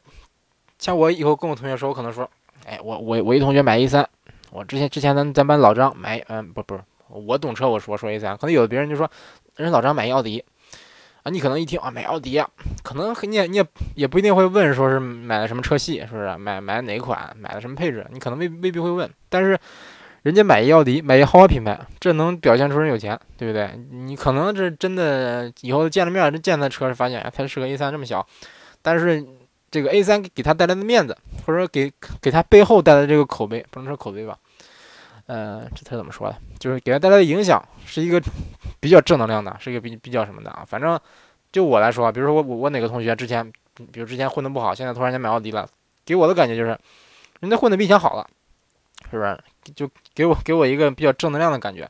[0.80, 2.28] 像我以后跟我同学说，我可能说，
[2.64, 4.08] 哎，我我我一同学买 A 三，
[4.50, 9.10] 我之前之前咱咱班老张买，嗯，不不是，我懂车，我说说 A 三，可能有的别人就说，
[9.56, 10.44] 人老张买奥迪，
[11.22, 12.48] 啊，你可能一听啊买奥迪啊，
[12.82, 19.58] 可能你也你也也不一定会问说是买的什么车系，是不是买买哪款，买的什么配置，你可能未未必会问，但是。
[20.24, 23.78] 人家买一奥迪，买一豪华品牌，这能表现出人有钱，对不对？
[23.90, 28.26] 你可能这真的以后见了面，这见他车是发现，哎，他是个 A 三这么小，
[28.80, 29.22] 但是
[29.70, 34.38] 这个 A 三给他带来的面子，或者说给给他背后带来的这个口碑，不能说口碑吧，
[35.26, 36.36] 呃，这他怎么说的？
[36.58, 38.20] 就是给他带来的影响是一个
[38.80, 40.64] 比较正能量的，是一个比比较什么的啊？
[40.66, 40.98] 反正
[41.52, 43.52] 就我来说，比如说我我我哪个同学之前，
[43.92, 45.68] 比如之前混的不好，现在突然间买奥迪了，
[46.04, 46.78] 给我的感觉就是
[47.40, 48.26] 人家混的比以前好了。
[49.10, 49.38] 是不是
[49.76, 51.88] 就给我给我一个比较正能量的感觉？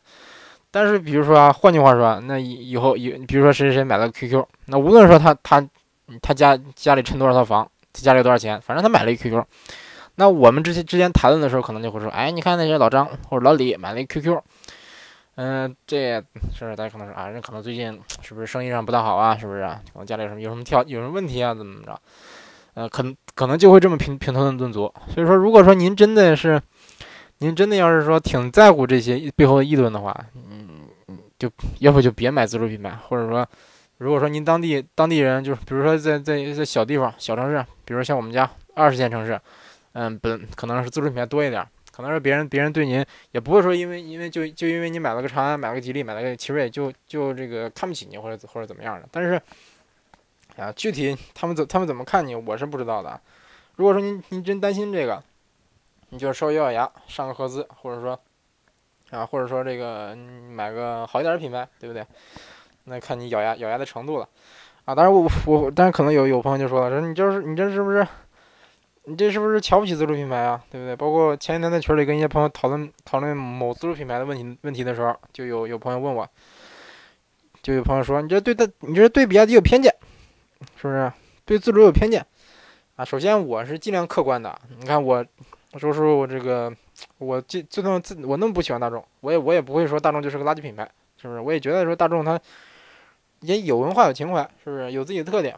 [0.70, 5.64] 但是比如说啊，换句话说，那以以后以比如说谁谁谁买了个 QQ，那无论说他他
[6.20, 9.42] 他家家里趁多少套房，他家里有多少钱，反正他买了一 QQ，
[10.16, 14.38] 那我们之前之前谈论的时候，可能就会说，哎，你看那些老张或者老李买了一 QQ，
[15.36, 19.34] 嗯，这是大家可能说啊，人可能最近是不是生意上不大好啊？
[19.38, 19.62] 是不是？
[19.92, 21.54] 可能家里有什么有什么跳有什么问题啊？
[21.54, 21.98] 怎么怎么着？
[22.74, 24.92] 呃，可能可能就会这么评评头论足。
[25.14, 26.60] 所以说，如果说您真的是。
[27.38, 30.16] 您真的要是说挺在乎这些背后的议论的话，
[30.48, 33.44] 嗯，就要不就别买自主品牌，或者说，
[33.98, 39.40] 如果说您当地当地人就是，比如说在在在小地方小城市，比如像我们家二十线城市，
[39.92, 49.08] 嗯，本可能是自主品牌多一点，可能是别人别人对您也不会说因为因为就就因为你买了个长安，买了个吉利，买了个奇瑞，就就这个看不起你或者或者怎么样的。
[49.10, 49.40] 但是，
[50.56, 53.20] 啊，具体他们怎他们怎么看你，我是不知道的。
[53.76, 55.22] 如果说您您真担心这个。
[56.10, 58.16] 你就稍微咬咬牙上个合资，或者说，
[59.10, 62.06] 啊，或者说这个买个好一点的品牌，对不对？
[62.84, 64.28] 那看你咬牙咬牙的程度了，
[64.84, 68.06] 啊，当然我我，但是可能有有朋友就说了，说你就是你这是不是，
[69.04, 70.62] 你这是不是瞧不起自主品牌啊？
[70.70, 70.94] 对不对？
[70.94, 76.28] 包括前几天在群里跟一些朋友讨论讨论某自主品牌的问题问题的时候，就有有朋友问我，
[77.62, 79.94] 就有朋友说，你这对他，你这对比亚迪有偏见，
[80.76, 81.12] 是不是？
[81.44, 82.24] 对自主有偏见
[82.96, 83.04] 啊？
[83.04, 85.24] 首先我是尽量客观的，你看我。
[85.76, 86.72] 说说我这个，
[87.18, 90.88] 我就就算自我那么不喜欢大众，我也我也不会说大众就是个垃圾品牌，
[91.20, 91.40] 是不是？
[91.40, 92.40] 我也觉得说大众它
[93.44, 94.90] 也有文化有情怀，是不是？
[94.92, 95.54] 有自己的特点，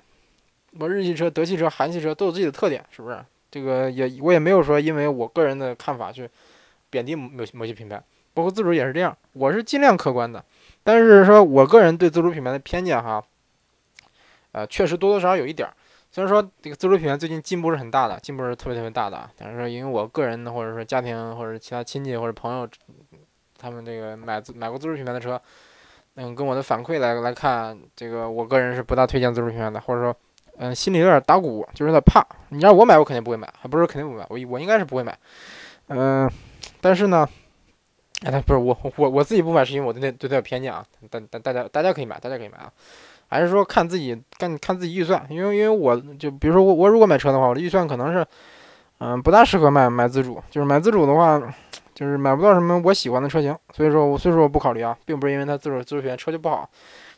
[0.78, 3.18] 我日系车、德系车、韩系车都有自己的特点，是不是？
[3.50, 6.28] 这个也我也没有说因为我个人的看法去
[6.90, 8.02] 贬低某某些品牌，
[8.34, 10.44] 包括自主也是这样，我是尽量客观的，
[10.82, 13.24] 但是说我个人对自主品牌的偏见哈，
[14.52, 15.72] 呃，确实多多少少有一点儿。
[16.10, 22.68] 虽然说这个自主品牌最近进步是很大的，进步是特别特别大的，但是说因为我个人的或者说家庭或者其他亲戚或者朋友，
[23.58, 25.40] 他们这个买自买过自主品牌的车，
[26.16, 30.16] 嗯，跟我的反馈来来看，这个我个人是不大推荐自主品牌的，或者说，
[30.56, 32.26] 嗯，心里有点打鼓，就是有点怕。
[32.48, 35.16] 你让我买，我肯定不会买，还不是肯定不买，我我应该是不会买。
[35.88, 36.28] 嗯，
[36.80, 37.28] 但是呢，
[38.24, 42.72] 哎，不是我我我自己不买是因为我对那对它有偏见啊，但但大家大家可以买，大家可以买啊。
[43.28, 48.26] 还是说看自己看看自己预算，因为因为我就比如说我我如果买车的话，我的预算可能是，
[49.00, 51.42] 嗯，不大适合买买自主，就是买自主的话，
[51.96, 56.68] 就是买不到什么我喜欢的车型，所以说我所以说我不考虑啊，并不是因为它自主自主品牌车就不好，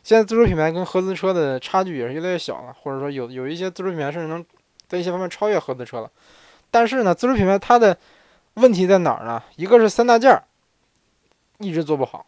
[0.03, 4.43] 现在自主品牌跟合资车的差距也是越来越小了，或者说有有一些自主品牌甚至能
[4.87, 6.09] 在一些方面超越合资车了，
[6.71, 7.97] 但是呢，自主品牌它的
[8.53, 9.43] 问题在哪儿呢？
[9.57, 10.41] 一个是三大件儿
[11.57, 12.25] 一直做不好。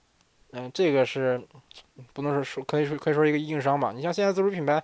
[0.51, 1.41] 嗯，这个是
[2.11, 3.93] 不能说说，可以说可以说一个硬伤吧。
[3.95, 4.83] 你像现在自主品牌，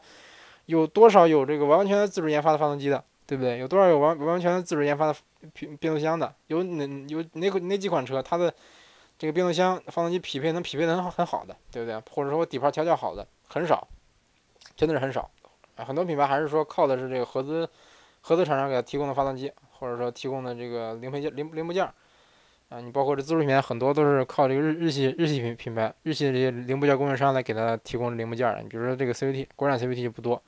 [0.68, 3.60] 有多少有这个完完全全自主研发的发动机的，对不对？
[3.60, 5.16] 有多少有完完全自主研发的
[5.54, 6.34] 变变速箱的？
[6.48, 8.52] 有哪有哪哪几款车，它的
[9.20, 12.02] 这个变速箱发动机匹配能匹配的很很好的，对不对？
[12.10, 13.88] 或者说底盘调教好的很少，
[14.76, 15.30] 真的是很少。
[15.76, 17.70] 很多品牌还是说靠的是这个合资
[18.22, 21.88] 合资厂商给他提供的发动机，或者说提供的这个零配件零零部件。
[22.70, 28.62] 啊，你包括这自主品牌很多都是靠这个日日系日系品品牌日系的这些零部件供应商来给他提供零部件的。
[28.62, 30.42] 你比如说这个 CVT，国产 CVT 就不多，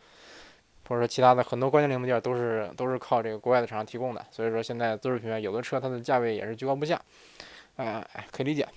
[0.90, 4.26] 或者说其他的很多关键零部件都是都是靠这个国外的厂商提供的。
[4.30, 7.00] 所以说现在自主品牌有的车它的价位也是居高不下，
[7.78, 8.68] 哎，可以理解，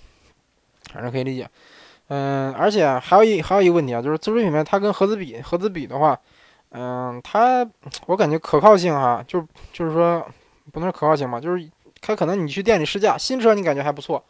[0.93, 1.49] 反正可以理解。
[2.07, 6.17] 嗯，而且还有一还有一个问题啊，就是自主品牌它跟合资比合资比的话，
[6.69, 7.69] 嗯，它
[8.05, 10.25] 我感觉可靠性哈，就就是说
[10.71, 11.69] 不能说可靠性吧，就是。
[12.05, 14.21] 它可能你去店里试驾新车，你感觉还不错，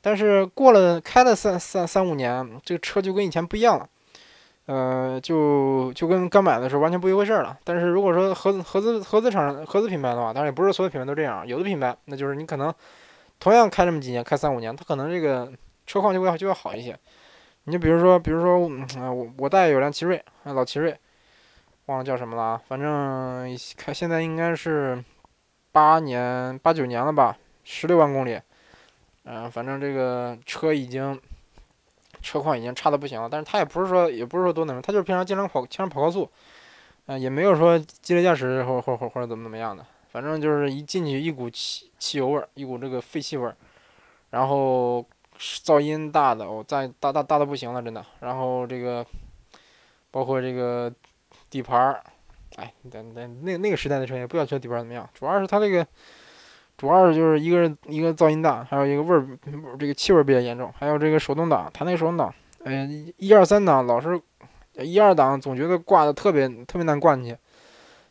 [0.00, 3.88] 但是过了开了三三三五年，这个车就跟以前不一样了，
[4.66, 7.58] 呃，就就跟刚买的时候完全不一回事了。
[7.64, 12.72] 但是如果说合资合资合资厂合资品牌的话，当然也不是所有品牌都这样，有的品牌那就是你可能
[13.38, 15.52] 同样开这么几年，开三五年，它可能这个
[15.86, 16.98] 车况就会就会好一些。
[17.64, 20.96] 你就比如说，比如说，嗯，我我带有辆奇瑞，老奇瑞，
[21.86, 25.02] 忘了叫什么了，反正开现在应该是
[25.72, 28.40] 八年八九年了吧，十六万公里。
[29.24, 31.20] 嗯，反正这个车已经
[32.22, 36.28] 车况已经差的不行了，但是他也不是说也不是说多那什么，它就是平常经常跑经常跑高速，
[37.06, 43.56] 嗯，也没有说激烈驾驶或或或或者怎么怎么样的，反正就是一进去一股汽汽油味儿，一股这个废气味儿，
[44.30, 45.04] 然后
[45.38, 48.04] 噪音大的，我再大大大的不行了，真的。
[48.20, 49.06] 然后这个
[50.10, 50.92] 包括这个
[51.50, 52.02] 底盘儿，
[52.56, 55.86] 哎，那那那那个时代的车也不要求底盘怎么样，主要是它这个。
[56.76, 59.26] 主要是就是一个一个噪音大，还有一个味儿，
[59.78, 60.72] 这个气味比较严重。
[60.78, 62.34] 还有这个手动挡，它那个手动挡，
[62.64, 64.20] 嗯，一二三档老是，
[64.74, 67.36] 一二档总觉得挂的特别特别难挂进去，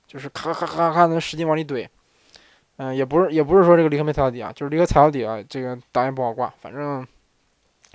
[0.07, 1.87] 就是咔咔咔咔能使劲往里怼。
[2.77, 6.51] 嗯，也不是也不是说这个离合没踩到底啊，就是离合踩到底了，这个档也不好挂。
[6.59, 7.05] 反正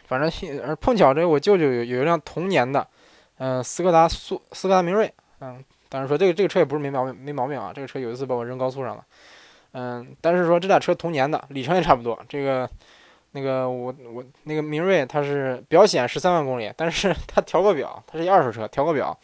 [0.06, 2.87] 反正碰巧这我舅舅有有一辆同年的，
[3.38, 9.04] 嗯，斯柯达速斯柯达明锐，嗯，但是说这个这个车也不是没毛病没毛病啊，这个车有一次把我扔高速上了。
[9.72, 12.18] 嗯，但是说这俩车同年的，里程也差不多。
[12.28, 12.68] 这个，
[13.30, 19.16] 那个我我那个明锐，它是表显十三万公里，但是 它调过表，它是一二手车，调过表，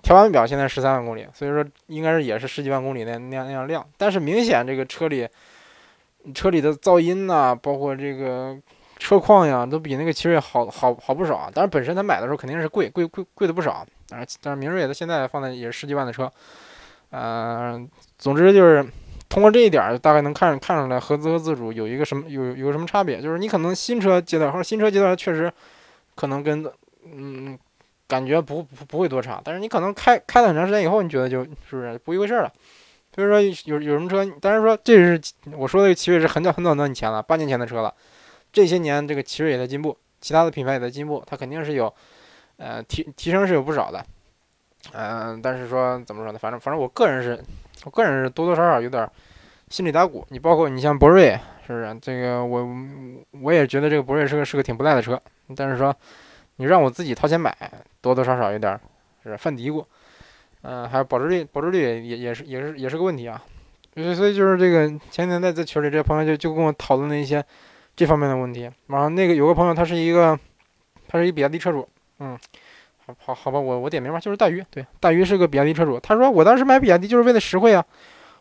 [0.00, 3.84] 调完表现在十三万公里，所以说应该是也是十几万公里那那样那样亮。
[3.96, 5.28] 但是明显这个车里，
[6.32, 8.56] 车里的噪音呐，包括这个
[8.96, 11.50] 车况呀，都比那个奇瑞好好好不少啊。
[11.52, 16.30] 当然本身它买的时候肯定是贵贵贵贵的不少，但是但是明锐它现在放在也是十几万的车，
[17.10, 18.86] 嗯，总之就是。
[19.30, 25.50] 通过这一点儿，大概能看看出来合资和自主有一个什么有有什么差别，就是你可能新车阶段或者新车阶段确实
[26.16, 26.68] 可能跟
[27.04, 27.56] 嗯
[28.08, 32.52] 感觉不不不会多差，但是你可能开开了很长时间以后，你觉得就是不是不一回事了。
[33.14, 35.20] 所以说有有什么车，但是说这是
[35.56, 37.94] 我说的奇瑞是很早很早很以前了，八年前的车了。
[38.52, 41.94] 这些年这个奇瑞也在进步，其他的品牌也在进步，它肯定是有
[42.56, 44.04] 呃提提升是有不少的。
[44.92, 46.38] 嗯，但是说怎么说呢？
[46.38, 47.40] 反正反正我个人是。
[47.84, 49.08] 我个人是多多少少有点
[49.68, 50.26] 心里打鼓。
[50.30, 51.96] 你包括你像博瑞，是不是？
[52.00, 52.68] 这个我
[53.40, 55.20] 我也觉得这个博瑞是个是个挺不赖的车。
[55.56, 55.94] 但是说
[56.56, 57.56] 你让我自己掏钱买，
[58.00, 58.78] 多多少少有点
[59.22, 59.84] 是犯嘀咕。
[60.62, 63.42] 嗯，还有保值率，保值率也也是也是也是个问题啊。
[63.94, 67.42] 所以所以就是这个前几天在在群里，这些朋友就就跟我讨论了一些
[67.96, 68.70] 这方面的问题。
[68.88, 70.38] 然后那个有个朋友，他是一个
[71.08, 71.88] 他是一比亚迪车主，
[72.18, 72.38] 嗯。
[73.18, 74.64] 好好吧，我我点名吧，就是大鱼。
[74.70, 75.98] 对，大鱼是个比亚迪车主。
[76.00, 77.84] 他说我当时买比亚迪就是为了实惠啊，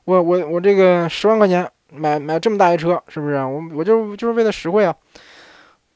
[0.05, 3.36] 我我我这个十万块钱买买这么大一车，是不是？
[3.38, 4.95] 我我就就是为了实惠啊。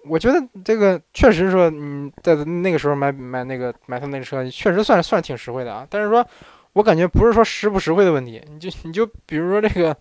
[0.06, 5.88] 我觉得这个确实说，嗯，在那个时候买买那个买他那个车，确实算算挺实惠的啊。
[5.90, 6.26] 但是说，
[6.74, 8.44] 我感觉不是说实不实惠的问题。
[8.52, 9.96] 你就你就比如说这个，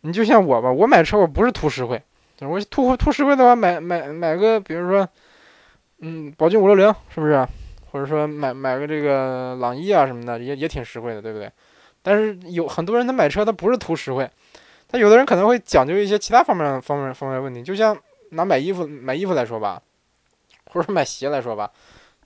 [0.00, 2.00] 你就像我吧，我买车我不是图实惠，
[2.40, 5.06] 我图图实惠的话，买买买个，比如说，
[6.00, 7.46] 嗯，宝骏五六零，是不是？
[7.90, 11.50] 或者说买买个这个朗逸啊什么的也也挺实惠的，对不对？
[12.02, 14.30] 但是有很多人他买车他不是图实惠，
[14.88, 17.62] 他有的人可能会讲究一些其他方面方面方面问题。
[17.62, 17.96] 就像
[18.30, 19.82] 拿买衣服买衣服来说吧，
[20.72, 21.70] 或者买鞋来说吧，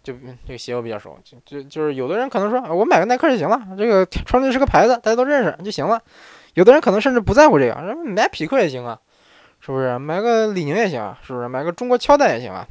[0.03, 0.13] 就
[0.47, 6.03] 这个鞋我比较熟，就就就是有的人可能说我买个耐克就行了，这个穿的是个牌子，大家都认识就行了。
[6.55, 8.99] 有的人可能甚至不在乎这个，买匹克也行啊，
[9.61, 9.99] 是不是？
[9.99, 11.49] 买个李宁也行啊，是不是？
[11.49, 12.67] 买个中国乔丹也行啊。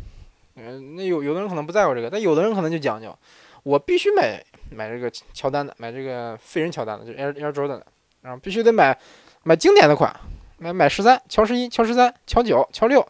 [0.61, 3.17] 嗯，那有有的人可能不在乎这个，但有的人可能就讲究，
[3.63, 7.85] 我必须买买这个乔丹的，买这个废人乔丹的，就 Air Air Jordan 的，
[8.21, 8.97] 然后必须得买
[9.43, 10.13] 买经典的款，
[10.57, 13.07] 买买十三、乔十一、乔十三、乔九、乔六，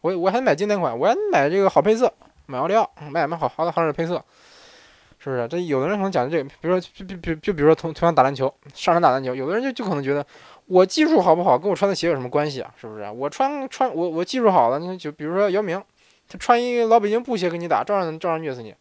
[0.00, 2.10] 我我还买经典款，我还买这个好配色，
[2.46, 4.24] 买奥利奥，买买好好的好点的配色，
[5.18, 5.46] 是不是？
[5.48, 10.24] 这有的人可能讲究这个，比如说就就就比如说同同样打篮球，上场打篮球，有的人就就可能觉得
[10.66, 12.72] 我技术好不好跟我穿的鞋有什么关系啊？
[12.80, 13.10] 是不是？
[13.10, 15.82] 我穿穿我我技术好了，你就比如说姚明。
[16.28, 18.74] 他穿一个老北京布鞋跟你打，照样照样虐死你。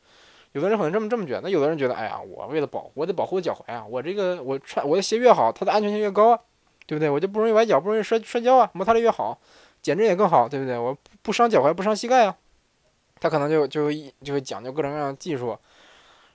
[0.53, 6.39] 有的人可能这么这么觉得，那有的人觉得，哎呀，我为了保，我得保护脚踝啊，我这个我穿我的鞋越好，它的安全性越高啊，
[6.85, 7.09] 对不对？
[7.09, 9.37] 我就不容易崴脚，不容易摔摔跤啊，摩擦力越好，
[9.81, 10.77] 减震也更好，对不对？
[10.77, 12.35] 我不伤脚踝，不伤膝盖啊。
[13.19, 13.91] 他可能就就
[14.23, 15.57] 就会讲究各种各样的技术，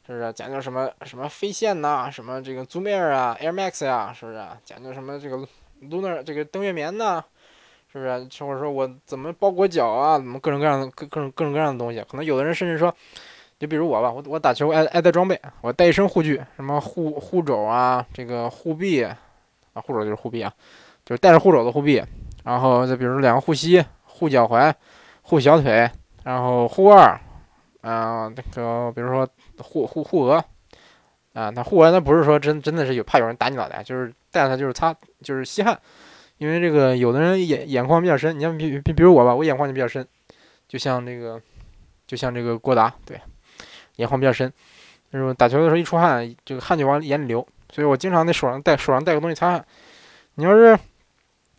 [0.07, 0.33] 是不是？
[0.33, 4.42] 讲究什么什么飞线呐，什么这个 Zoom Air 啊，Air Max 呀，是不是？
[4.64, 5.37] 讲究什么这个
[5.83, 7.25] Lunar 这个登月棉呐？
[7.92, 8.11] 是不是？
[8.44, 10.16] 或者说我怎么包裹脚啊？
[10.16, 12.00] 怎么各种各样的各各种各种各样的东西？
[12.09, 12.94] 可能有的人甚至说，
[13.59, 19.16] 就比如我吧，我我打球爱爱带装备，我带一身护具，什么护护肘啊，这个护臂啊，
[19.74, 20.53] 护肘就是护臂啊，
[21.05, 22.00] 就是带着护肘的护臂，
[22.44, 24.72] 然后再比如两个护膝、护脚踝、
[25.22, 25.90] 护小腿，
[26.22, 27.20] 然后护腕，
[27.81, 30.44] 啊，那个比如说护护护额，
[31.33, 35.76] 啊，那护腕那不是说真真的是有怕有人打你脑袋，就是带它就是擦就是吸汗。
[36.40, 40.07] 因为这个，有的人眼眼眶比较深，你像比比比如我吧，我眼眶就比较深，
[40.66, 41.38] 就像这个，
[42.07, 43.20] 就像这个郭达，对，
[43.96, 44.50] 眼眶比较深，
[45.12, 49.66] 就是打球的时候一出汗，这个汗就往眼里流，所以我经常得手上带手上带个东西擦汗。
[50.37, 50.79] 你要是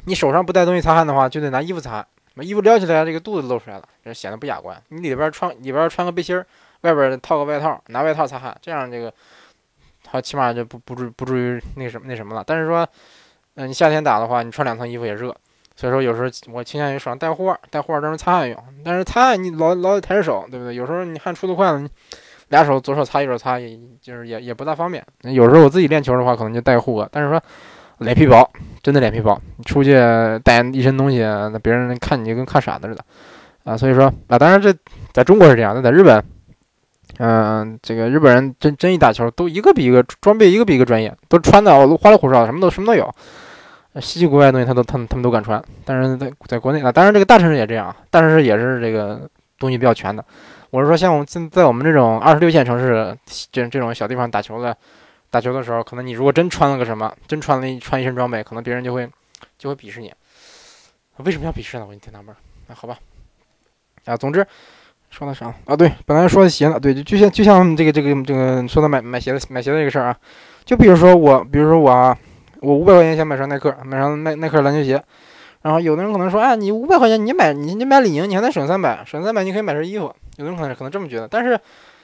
[0.05, 4.81] 你手上不带东西擦汗的话，就得拿衣服擦，把衣服撩起来，这个肚子露出来了，这显得不雅观。
[4.87, 6.43] 你里边穿里边穿个背心儿，
[6.81, 9.13] 外边套个外套，拿外套擦汗，这样这个
[10.03, 12.43] 它起码就不不至不至于那什么那什么了。
[12.47, 12.87] 但是说，
[13.55, 15.35] 嗯，你夏天打的话，你穿两层衣服也热，
[15.75, 18.57] 所以说有时候我倾向于手上带护腕，带护腕专门擦汗用。
[18.83, 20.75] 但是擦汗你老老得抬着手，对不对？
[20.75, 21.89] 有时候你汗出的快了，你
[22.49, 25.03] 俩手左手擦右手擦，也就是也也不大方便。
[25.23, 27.41] 有时候我自己练球的话，可能就带护腕，但是说。
[28.01, 29.39] 脸皮薄，真的脸皮薄。
[29.57, 29.93] 你出去
[30.43, 33.05] 带一身东西，那别人看你就跟看傻子似的
[33.63, 33.77] 啊。
[33.77, 34.73] 所以说啊，当然这
[35.13, 36.19] 在中国是这样，那在日本，
[37.23, 43.13] 嗯，这个日本人真真一打球，都一个比一个装备一个比一个专业，都穿的花里胡哨，什么都什么都有，
[44.01, 45.63] 稀奇古怪的东西他都他们他们都敢穿。
[45.85, 49.29] 但是在在国内啊，当然这个大城市也这样，大城市也是这个
[49.59, 50.25] 东西比较全的。
[50.71, 53.15] 我是说，像我现在我们这种二十六线城市，
[53.51, 54.75] 这这种小地方打球的。
[55.29, 59.09] 打球的时候，可能你如果真穿了个什么，真穿了一穿一身装备，可能别人就会
[59.57, 60.11] 就会鄙视你。
[61.17, 61.85] 为什么要鄙视呢？
[61.87, 62.35] 我挺纳闷。
[62.67, 62.97] 那好吧，
[64.03, 64.45] 啊，总之
[65.11, 65.75] 说的啥啊？
[65.75, 70.17] 对，本来说的鞋呢，对，就就像就像这个这个这个说的买买鞋子买鞋子这个事儿啊，
[70.65, 72.17] 就比如说我，比如说我啊，
[72.61, 75.03] 我五百块钱想买双耐克，买双耐耐克篮球鞋，
[75.61, 80.11] 然后有的人可能说，哎，你五百块钱你买你你买李宁，你还能省三百，省三百你可以买身衣服。
[80.37, 81.59] 有的人可能可能这么觉得，但是。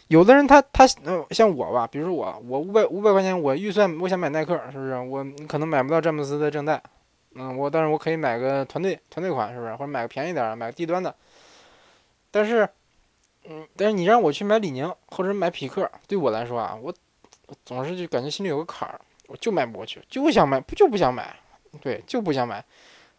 [0.10, 4.98] 有的人他他嗯像我吧，比如说我我五百五百块钱我预算我想买耐克是不是？
[4.98, 6.82] 我可能买不到詹姆斯的正代，
[7.36, 9.74] 嗯我但是我可以买个团队团队款是不是？
[9.74, 11.14] 或者买个便宜点买个低端的。
[12.32, 12.66] 但是
[13.50, 16.94] 嗯但是你让我去买李宁或者买匹克，对我来说啊，我
[17.66, 21.36] 总是就感觉心里有个坎儿，我就买不过去，就不想买不就不想买，
[21.82, 22.64] 对就不想买。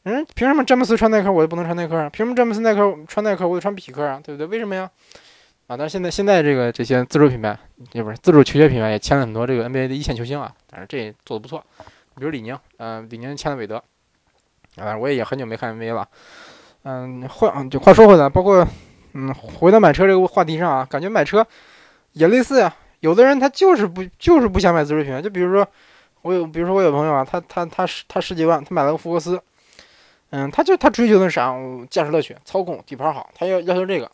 [0.04, 2.08] 嗯凭什么詹姆斯穿耐克我就不能穿耐克啊？
[2.08, 4.20] 凭什么詹姆斯耐克穿耐克我得穿匹克啊？
[4.22, 4.46] 对不对？
[4.46, 4.90] 为什么呀？
[5.66, 7.58] 啊，但是现在现在这个这些自主品牌，
[7.92, 10.54] 也不是自主球鞋品牌，也签了很多这个 NBA 的一线球星啊。
[10.70, 11.62] 但是这做的不错，
[12.16, 13.82] 比如李宁，嗯，李宁签了韦德。
[14.76, 16.08] 啊，我也很久没看 NBA 了。
[16.84, 18.66] 嗯，话就话说回来，包括
[19.20, 21.44] 嗯，回到买车这个话题上啊，感觉买车
[22.12, 22.72] 也类似呀。
[23.00, 25.66] 有的人他就是不就是不想买自主品牌，就比如说
[26.22, 29.42] 我有，比如说我有朋友啊，他他他十他十几万，他买了个福克斯，
[30.30, 31.52] 嗯，他就他追求的啥？
[31.90, 34.08] 驾驶乐趣、操控、底盘好，他要要求这个。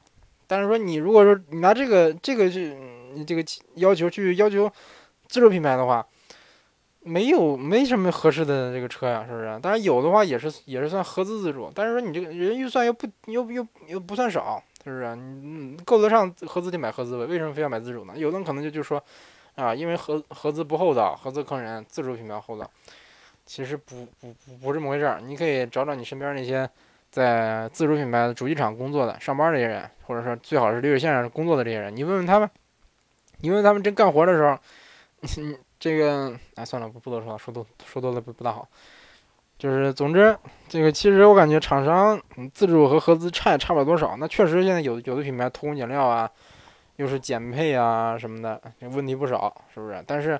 [0.47, 2.75] 但是说你如果说你拿这个这个去
[3.13, 4.71] 你这个要求去要求
[5.29, 6.07] 自主品牌的话，
[7.01, 9.59] 没有没什么合适的这个车呀，是不是？
[9.61, 15.17] 当然有的话也是也是算合资自主，但是说你这个人预算又不又又又不算少，是不是？
[15.17, 18.13] 你够得上合资就买合资呗，为什么非要买自主呢？
[18.17, 19.03] 有的人可能就就说
[19.57, 22.71] 啊，因为合合资不厚道，合资坑人，自主品牌厚道。
[23.47, 26.69] 其实不不不不这么回事儿，你可以找找你身边那些。
[27.11, 32.51] 在自主品牌的主机厂工作的上班这些人，或者说最好是流水线上工作的这些人，你问问他们，
[33.39, 34.59] 你问他们真干活的时候，
[35.79, 38.69] 这个哎算了，不不多说了，说多说多了不不大好。
[39.65, 40.37] 就是总之，
[40.69, 42.21] 这个其实我感觉厂商
[42.53, 44.15] 自主和合资差也差不了多少。
[44.19, 46.31] 那确实现在有有的品牌偷工减料啊，
[46.97, 48.61] 又是减配啊什么的，
[48.93, 50.05] 问题不少，是不是？
[50.07, 50.39] 但是，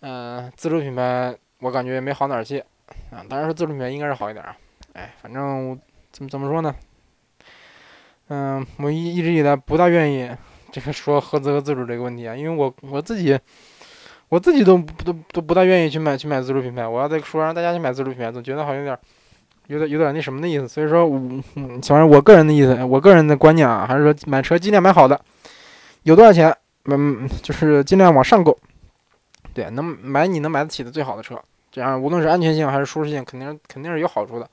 [0.00, 2.60] 嗯，自主品牌我感觉也没好哪儿去
[3.10, 3.22] 啊。
[3.28, 4.56] 当然说自主品牌应该是好一点啊。
[4.94, 5.78] 哎，反正。
[6.12, 6.74] 怎么怎么说呢？
[8.28, 10.34] 嗯，我一一直以来不大愿意
[10.72, 13.38] 这个说合资和自主这个问题啊，因为我我自己
[14.28, 16.86] 我自己都都都不大愿意去买去买自主品牌。
[16.86, 18.98] 我要再说让大家去买自主品牌，总觉得好像有点
[19.68, 20.66] 有点有点那什么的意思。
[20.66, 21.18] 所以说，我
[21.54, 25.20] 反正我个人的意思，我个人的观念啊，还是说买车尽量买好的，
[26.02, 26.54] 有多少钱，
[26.86, 28.56] 嗯，就是尽量往上购，
[29.54, 34.48] 对，能买你能买得起的最好的车，这样无论是安全性还是舒适性，肯定肯定是有好处的。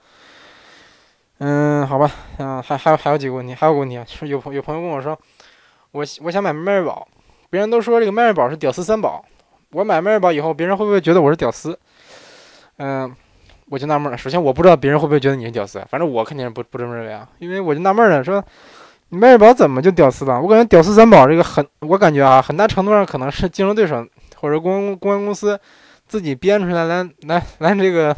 [1.39, 5.19] 嗯，好吧，嗯，还还有还有几个问题，还有个问题啊，就是有朋有朋友跟我说，
[5.91, 7.07] 我我想买迈锐宝，
[7.49, 9.25] 别人都说这个迈锐宝是屌丝三宝，
[9.73, 11.77] 我买迈锐宝以后，别人会不会觉得我是屌丝？
[12.77, 13.13] 嗯，
[13.69, 18.43] 我就纳闷了，首先我不知道别人会不会觉得你是屌丝，反正我肯定是不不这么认为啊，因为我就纳闷了，说
[19.09, 20.39] 迈锐宝怎么就屌丝了？
[20.39, 25.59] 我感觉屌丝三宝这个很，我感觉啊，很大程度上可能是竞争对手或者公公关公司
[26.07, 28.15] 自己编出来来来来这个。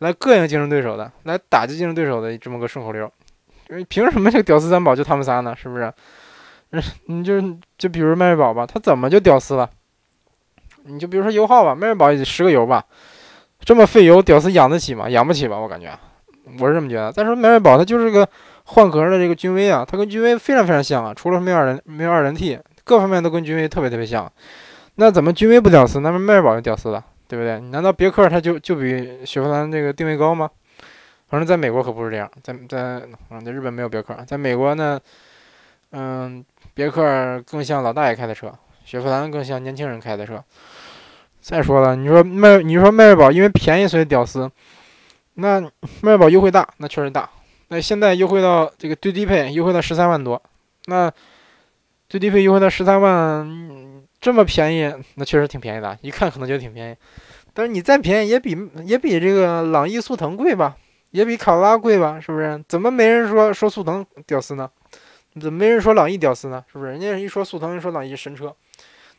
[0.00, 3.12] 来膈应竞争对手的，来打击竞争对手的这么个顺口溜，
[3.90, 5.54] 凭什么这个屌丝三宝就他们仨呢？
[5.54, 5.92] 是不是？
[7.04, 7.38] 你就
[7.76, 9.68] 就比如迈锐宝吧，他怎么就屌丝了？
[10.90, 12.84] 你就比如说油耗吧，迈锐宝十个油吧，
[13.60, 15.08] 这么费油，屌丝养得起吗？
[15.08, 15.56] 养不起吧？
[15.58, 15.96] 我感觉，
[16.58, 17.12] 我是这么觉得。
[17.12, 18.28] 再说迈锐宝，它就是个
[18.64, 24.30] 换壳的这个君威啊，它跟君威非常非常像啊，除了没有二人没有二人 T，各方面都跟君威特别特别像。
[24.96, 26.00] 那怎么君威不屌丝？
[26.00, 27.04] 那么迈锐宝就屌丝了？
[27.28, 27.60] 对不对？
[27.70, 30.50] 难道别克它就就比雪佛兰这个定位高吗？
[31.28, 34.98] 反正在美国可不是这样，在在啊，在日本没有别克，在美国呢，
[35.92, 38.52] 嗯，别克更像老大爷开的车，
[38.84, 40.42] 雪佛兰更像年轻人开的车。
[41.40, 44.50] 再说了，你说迈，你说迈锐宝因为便宜所以屌丝，
[45.34, 45.60] 那
[46.02, 47.28] 迈锐宝优惠大，那确实大。
[47.68, 50.40] 那现在优惠到这个最低配优惠到十三万多，
[50.86, 51.10] 那
[52.08, 56.96] 最低配优惠到十三万，这么便宜，那确实挺便宜的，一看可能就挺便宜。
[57.54, 60.76] 但是你再便宜也比也比这个朗逸、速腾贵吧，
[61.10, 62.62] 也比卡罗拉贵吧，是不是？
[62.68, 64.70] 怎么没人说说速腾屌丝呢？
[65.40, 66.64] 怎么没人说朗逸屌丝呢？
[66.70, 66.90] 是不是？
[66.90, 68.54] 人家一说速腾，一说朗逸神车。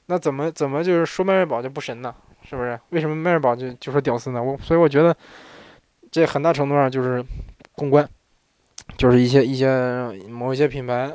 [0.07, 2.13] 那怎么怎么就是说迈锐宝就不神呢？
[2.43, 2.77] 是不是？
[2.89, 4.41] 为什么迈锐宝就就说屌丝呢？
[4.41, 5.15] 我所以我觉得
[6.11, 7.23] 这很大程度上就是
[7.73, 8.07] 公关，
[8.97, 11.11] 就是一些一些某一些品牌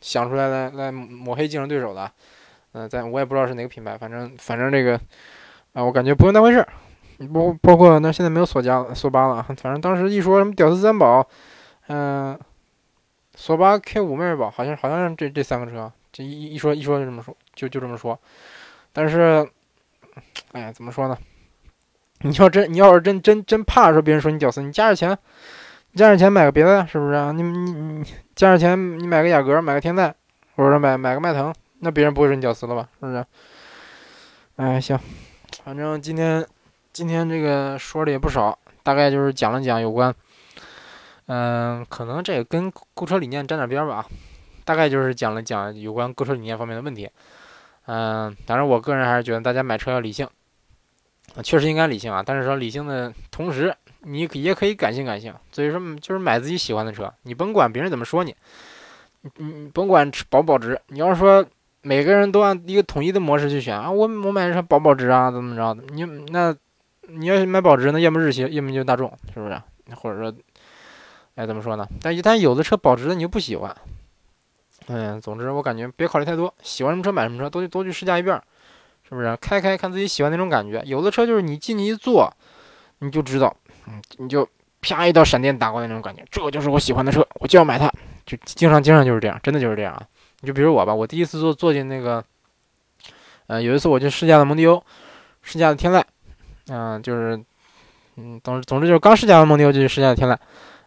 [0.00, 2.10] 想出来来来抹黑竞争对手的。
[2.72, 4.98] 嗯，在我也不知道是哪个品牌，反正反正这个
[5.72, 6.68] 啊，我感觉不用当回事儿。
[7.34, 11.26] 包包括那现在没有索加索八了，反正当时一说什么屌丝三宝，
[11.88, 12.38] 嗯，
[13.34, 15.90] 索八 K 五迈锐宝，好像好像是这这三个车。
[16.12, 18.16] 这一一说一说就这么说，就就这么说。
[18.92, 19.44] 但是，
[20.52, 21.18] 哎，怎么说呢？
[22.22, 25.10] 你要真你要是真真真怕说别人说你屌丝，你加点钱，
[25.90, 27.32] 你加点钱买个别的，是不是啊？
[27.32, 28.04] 你你你
[28.36, 30.12] 加点钱，你买个雅阁，买个天籁，
[30.54, 32.88] 或者说买买个迈腾，那别人不会说你屌丝了吧？
[33.00, 33.24] 是不是？
[34.56, 34.98] 哎，行，
[35.64, 36.46] 反正今天
[36.92, 40.14] 今天这个说的也不少，大概就是讲了讲有关，
[41.26, 44.06] 嗯，可能这也跟购车理念沾点边吧。
[44.64, 47.08] 大概就是讲了讲有关购车理念方面的问题，
[47.90, 50.28] 嗯，当然我个人还是觉得大家买车要理性，
[51.42, 52.22] 确实应该理性啊。
[52.24, 55.34] 但是说理性的同时，你也可以感性感性。
[55.50, 58.36] 所以说就是买自己喜欢的车，你甭管别人怎么说你，
[59.22, 60.78] 你你甭管保不保值。
[60.88, 61.42] 你要是说
[61.80, 65.74] 每个人都按一个统一的模式去选啊，我我买车保不保值啊，怎么着？
[65.94, 66.54] 你那
[67.06, 69.58] 你要买保值，那要么日系，要么就大众，是不是？
[69.94, 70.34] 或者说，
[71.36, 71.88] 哎，怎么说呢？
[72.02, 73.74] 但一旦有的车保值的你又不喜欢。
[74.88, 78.40] 嗯，总之我感觉别考虑太多，喜欢什么车买什么车，都去都去试驾一遍，
[79.06, 79.36] 是不是？
[79.36, 80.82] 开开看自己喜欢那种感觉。
[80.86, 82.32] 有的车就是你进去一坐，
[83.00, 83.54] 你就知道，
[83.86, 84.48] 嗯，你就
[84.80, 87.92] 啪一道闪电打过来那种感觉，这就是我喜欢的车，我就要买它。
[88.24, 90.02] 就经常经常就是这样，真的就是这样啊。
[90.40, 92.24] 你就比如我吧，我第一次坐坐进那个，
[93.46, 94.82] 呃，有一次我去试驾的蒙迪欧，
[95.42, 96.02] 试驾的天籁，
[96.68, 97.42] 嗯，就是，
[98.16, 100.36] 嗯，总总之就是刚试驾完蒙迪欧就去试驾的天籁。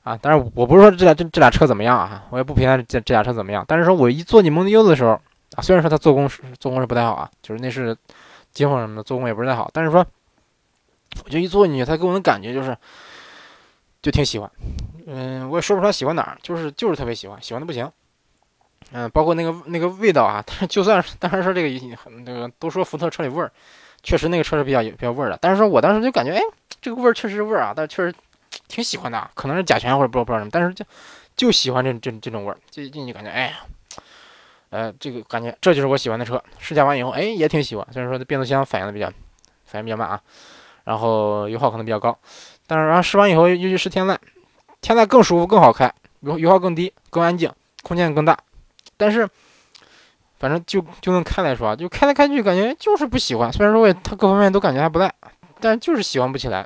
[0.04, 3.64] 啊，但是我不是说这俩这这俩车怎么样啊，我也不评价这这俩车怎么样。
[3.68, 5.12] 但是说我一坐进蒙迪欧的时候
[5.56, 7.96] 啊，虽然说它做工是做工是不太好啊，就是内饰、
[8.52, 10.04] 接缝什么的做工也不是太好，但是说
[11.24, 12.76] 我就一坐进去，它给我的感觉就是
[14.02, 14.50] 就挺喜欢。
[15.06, 17.88] 嗯，我也说不出来喜欢哪儿，就是就是特别喜欢，喜欢的不行。
[18.94, 23.52] 嗯，包括那个那个味道啊， 但是就算是当然说这个很那个都说福特车里味儿，
[24.02, 25.38] 确实那个车是比较有比较味儿的。
[25.40, 26.42] 但是说我当时就感觉，哎，
[26.82, 28.16] 这个味儿确实是味儿啊，但确实。
[28.72, 30.86] 挺喜欢的，可能是甲醛或者不知道不知道什么，但是就
[31.36, 33.66] 就喜欢这这这种味儿，就进去感觉哎呀，
[34.70, 36.42] 呃，这个感觉这就是我喜欢的车。
[36.58, 37.86] 试驾完以后，哎，也挺喜欢。
[37.92, 39.12] 虽然说这变速箱反应的比较
[39.66, 40.22] 反应比较慢啊，
[40.86, 42.18] 然后油耗可能比较高，
[42.66, 44.18] 但是然后试完以后又去试天籁，
[44.80, 47.52] 天籁更舒服更好开，油油耗更低更安静，
[47.84, 48.38] 空间更大。
[48.96, 49.28] 但是
[50.40, 53.52] 反正就就能开来说啊，就开来开去感觉就是不喜欢。
[53.52, 55.14] 虽然说我也它各方面都感觉还不赖，
[55.60, 56.66] 但就是喜欢不起来。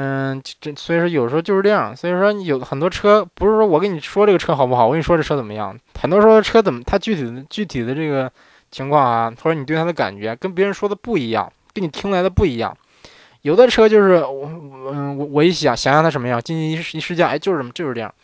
[0.00, 1.96] 嗯，这所以说有时候就是这样。
[1.96, 5.76] 所以说有很多车，不是说我跟你说这个车好不好，我跟你说这车怎么样。
[5.98, 8.30] 很多时候车怎么，它具体的具体的这个
[8.70, 12.76] 情况啊，或者你对它的感觉跟别人说的不一样，跟你听来的不一样。
[13.42, 14.46] 有的车就是我，
[14.92, 18.14] 嗯，我我一想想象它什么样，进去一一试驾，哎，就是这么就是这样。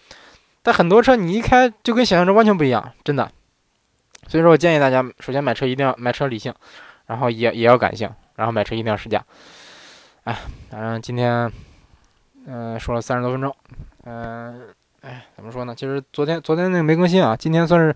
[0.62, 3.28] 但很多车你一开就跟想象中完全不一样，真的。
[4.28, 6.54] 所以说我建议大家，首先买车一定要买车理性，
[7.06, 9.24] 然后也也要感性，然后买车一定要试驾。
[10.24, 10.34] 哎，
[10.70, 11.52] 反正今天，
[12.46, 13.54] 嗯，说了三十多分钟，
[14.04, 14.68] 嗯，
[15.02, 15.74] 哎，怎么说呢？
[15.74, 17.94] 其实昨天昨天那个没更新啊，今天算是，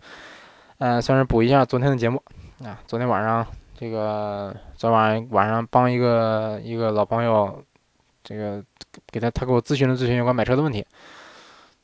[0.76, 2.22] 嗯，算是补一下昨天的节目
[2.62, 2.78] 啊。
[2.86, 3.46] 昨天晚上
[3.78, 7.64] 这个，昨晚晚上帮一个一个老朋友，
[8.22, 8.62] 这个
[9.06, 10.86] 给他他给我咨询了咨询有关买车的问题，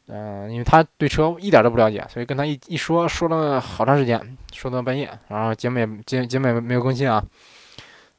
[0.09, 7.25] 嗯，因为他对车一点都不了解，所以跟他一一说说了好长时间，说到半夜，然后节目也节节目也没有更新啊。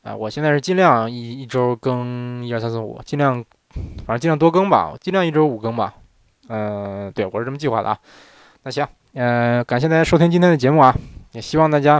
[0.05, 3.43] 啊，我现在是尽量一一周更一二三四五，尽量，
[4.05, 5.95] 反正尽量多更吧，尽量一周五更吧。
[6.47, 7.97] 嗯，对我是这么计划的啊。
[8.61, 10.95] 那行，嗯，感谢大家收听今天的节目啊，
[11.31, 11.99] 也希望大家，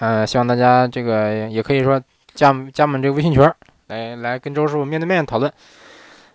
[0.00, 2.02] 呃，希望大家这个也可以说
[2.34, 3.48] 加加我们这个微信群，
[3.86, 5.52] 来来跟周师傅面对面讨论，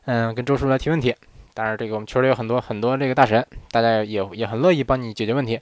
[0.05, 1.13] 嗯，跟周师傅来提问题。
[1.53, 5.59] 当然，这个我们群里有很多很多这个大神，大家也也很乐意帮你解决问题。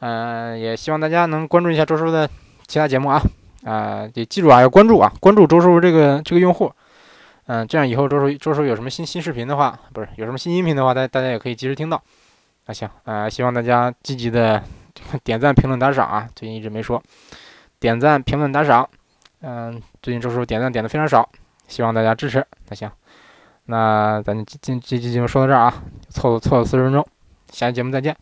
[0.00, 2.28] 嗯，也希望大家能关注一下周师傅的
[2.66, 3.22] 其他节目啊。
[3.64, 6.72] 啊，得记住啊，要关注啊，关注周叔这个这个用户，
[7.46, 12.02] 嗯，这样以后周叔周叔有什么新新视频的话，不是有什么新音频的话，大大家也可以及时听到。
[12.66, 14.62] 那行啊，希望大家积极的
[15.24, 17.02] 点赞、评论、打赏啊，最近一直没说
[17.78, 18.88] 点赞、评论、打赏，
[19.40, 21.28] 嗯，最近周叔点赞点的非常少，
[21.66, 22.46] 希望大家支持。
[22.68, 22.90] 那行，
[23.66, 27.06] 那咱今今今节目说到这儿啊，凑凑了四十分钟，
[27.50, 28.16] 下期节目再见。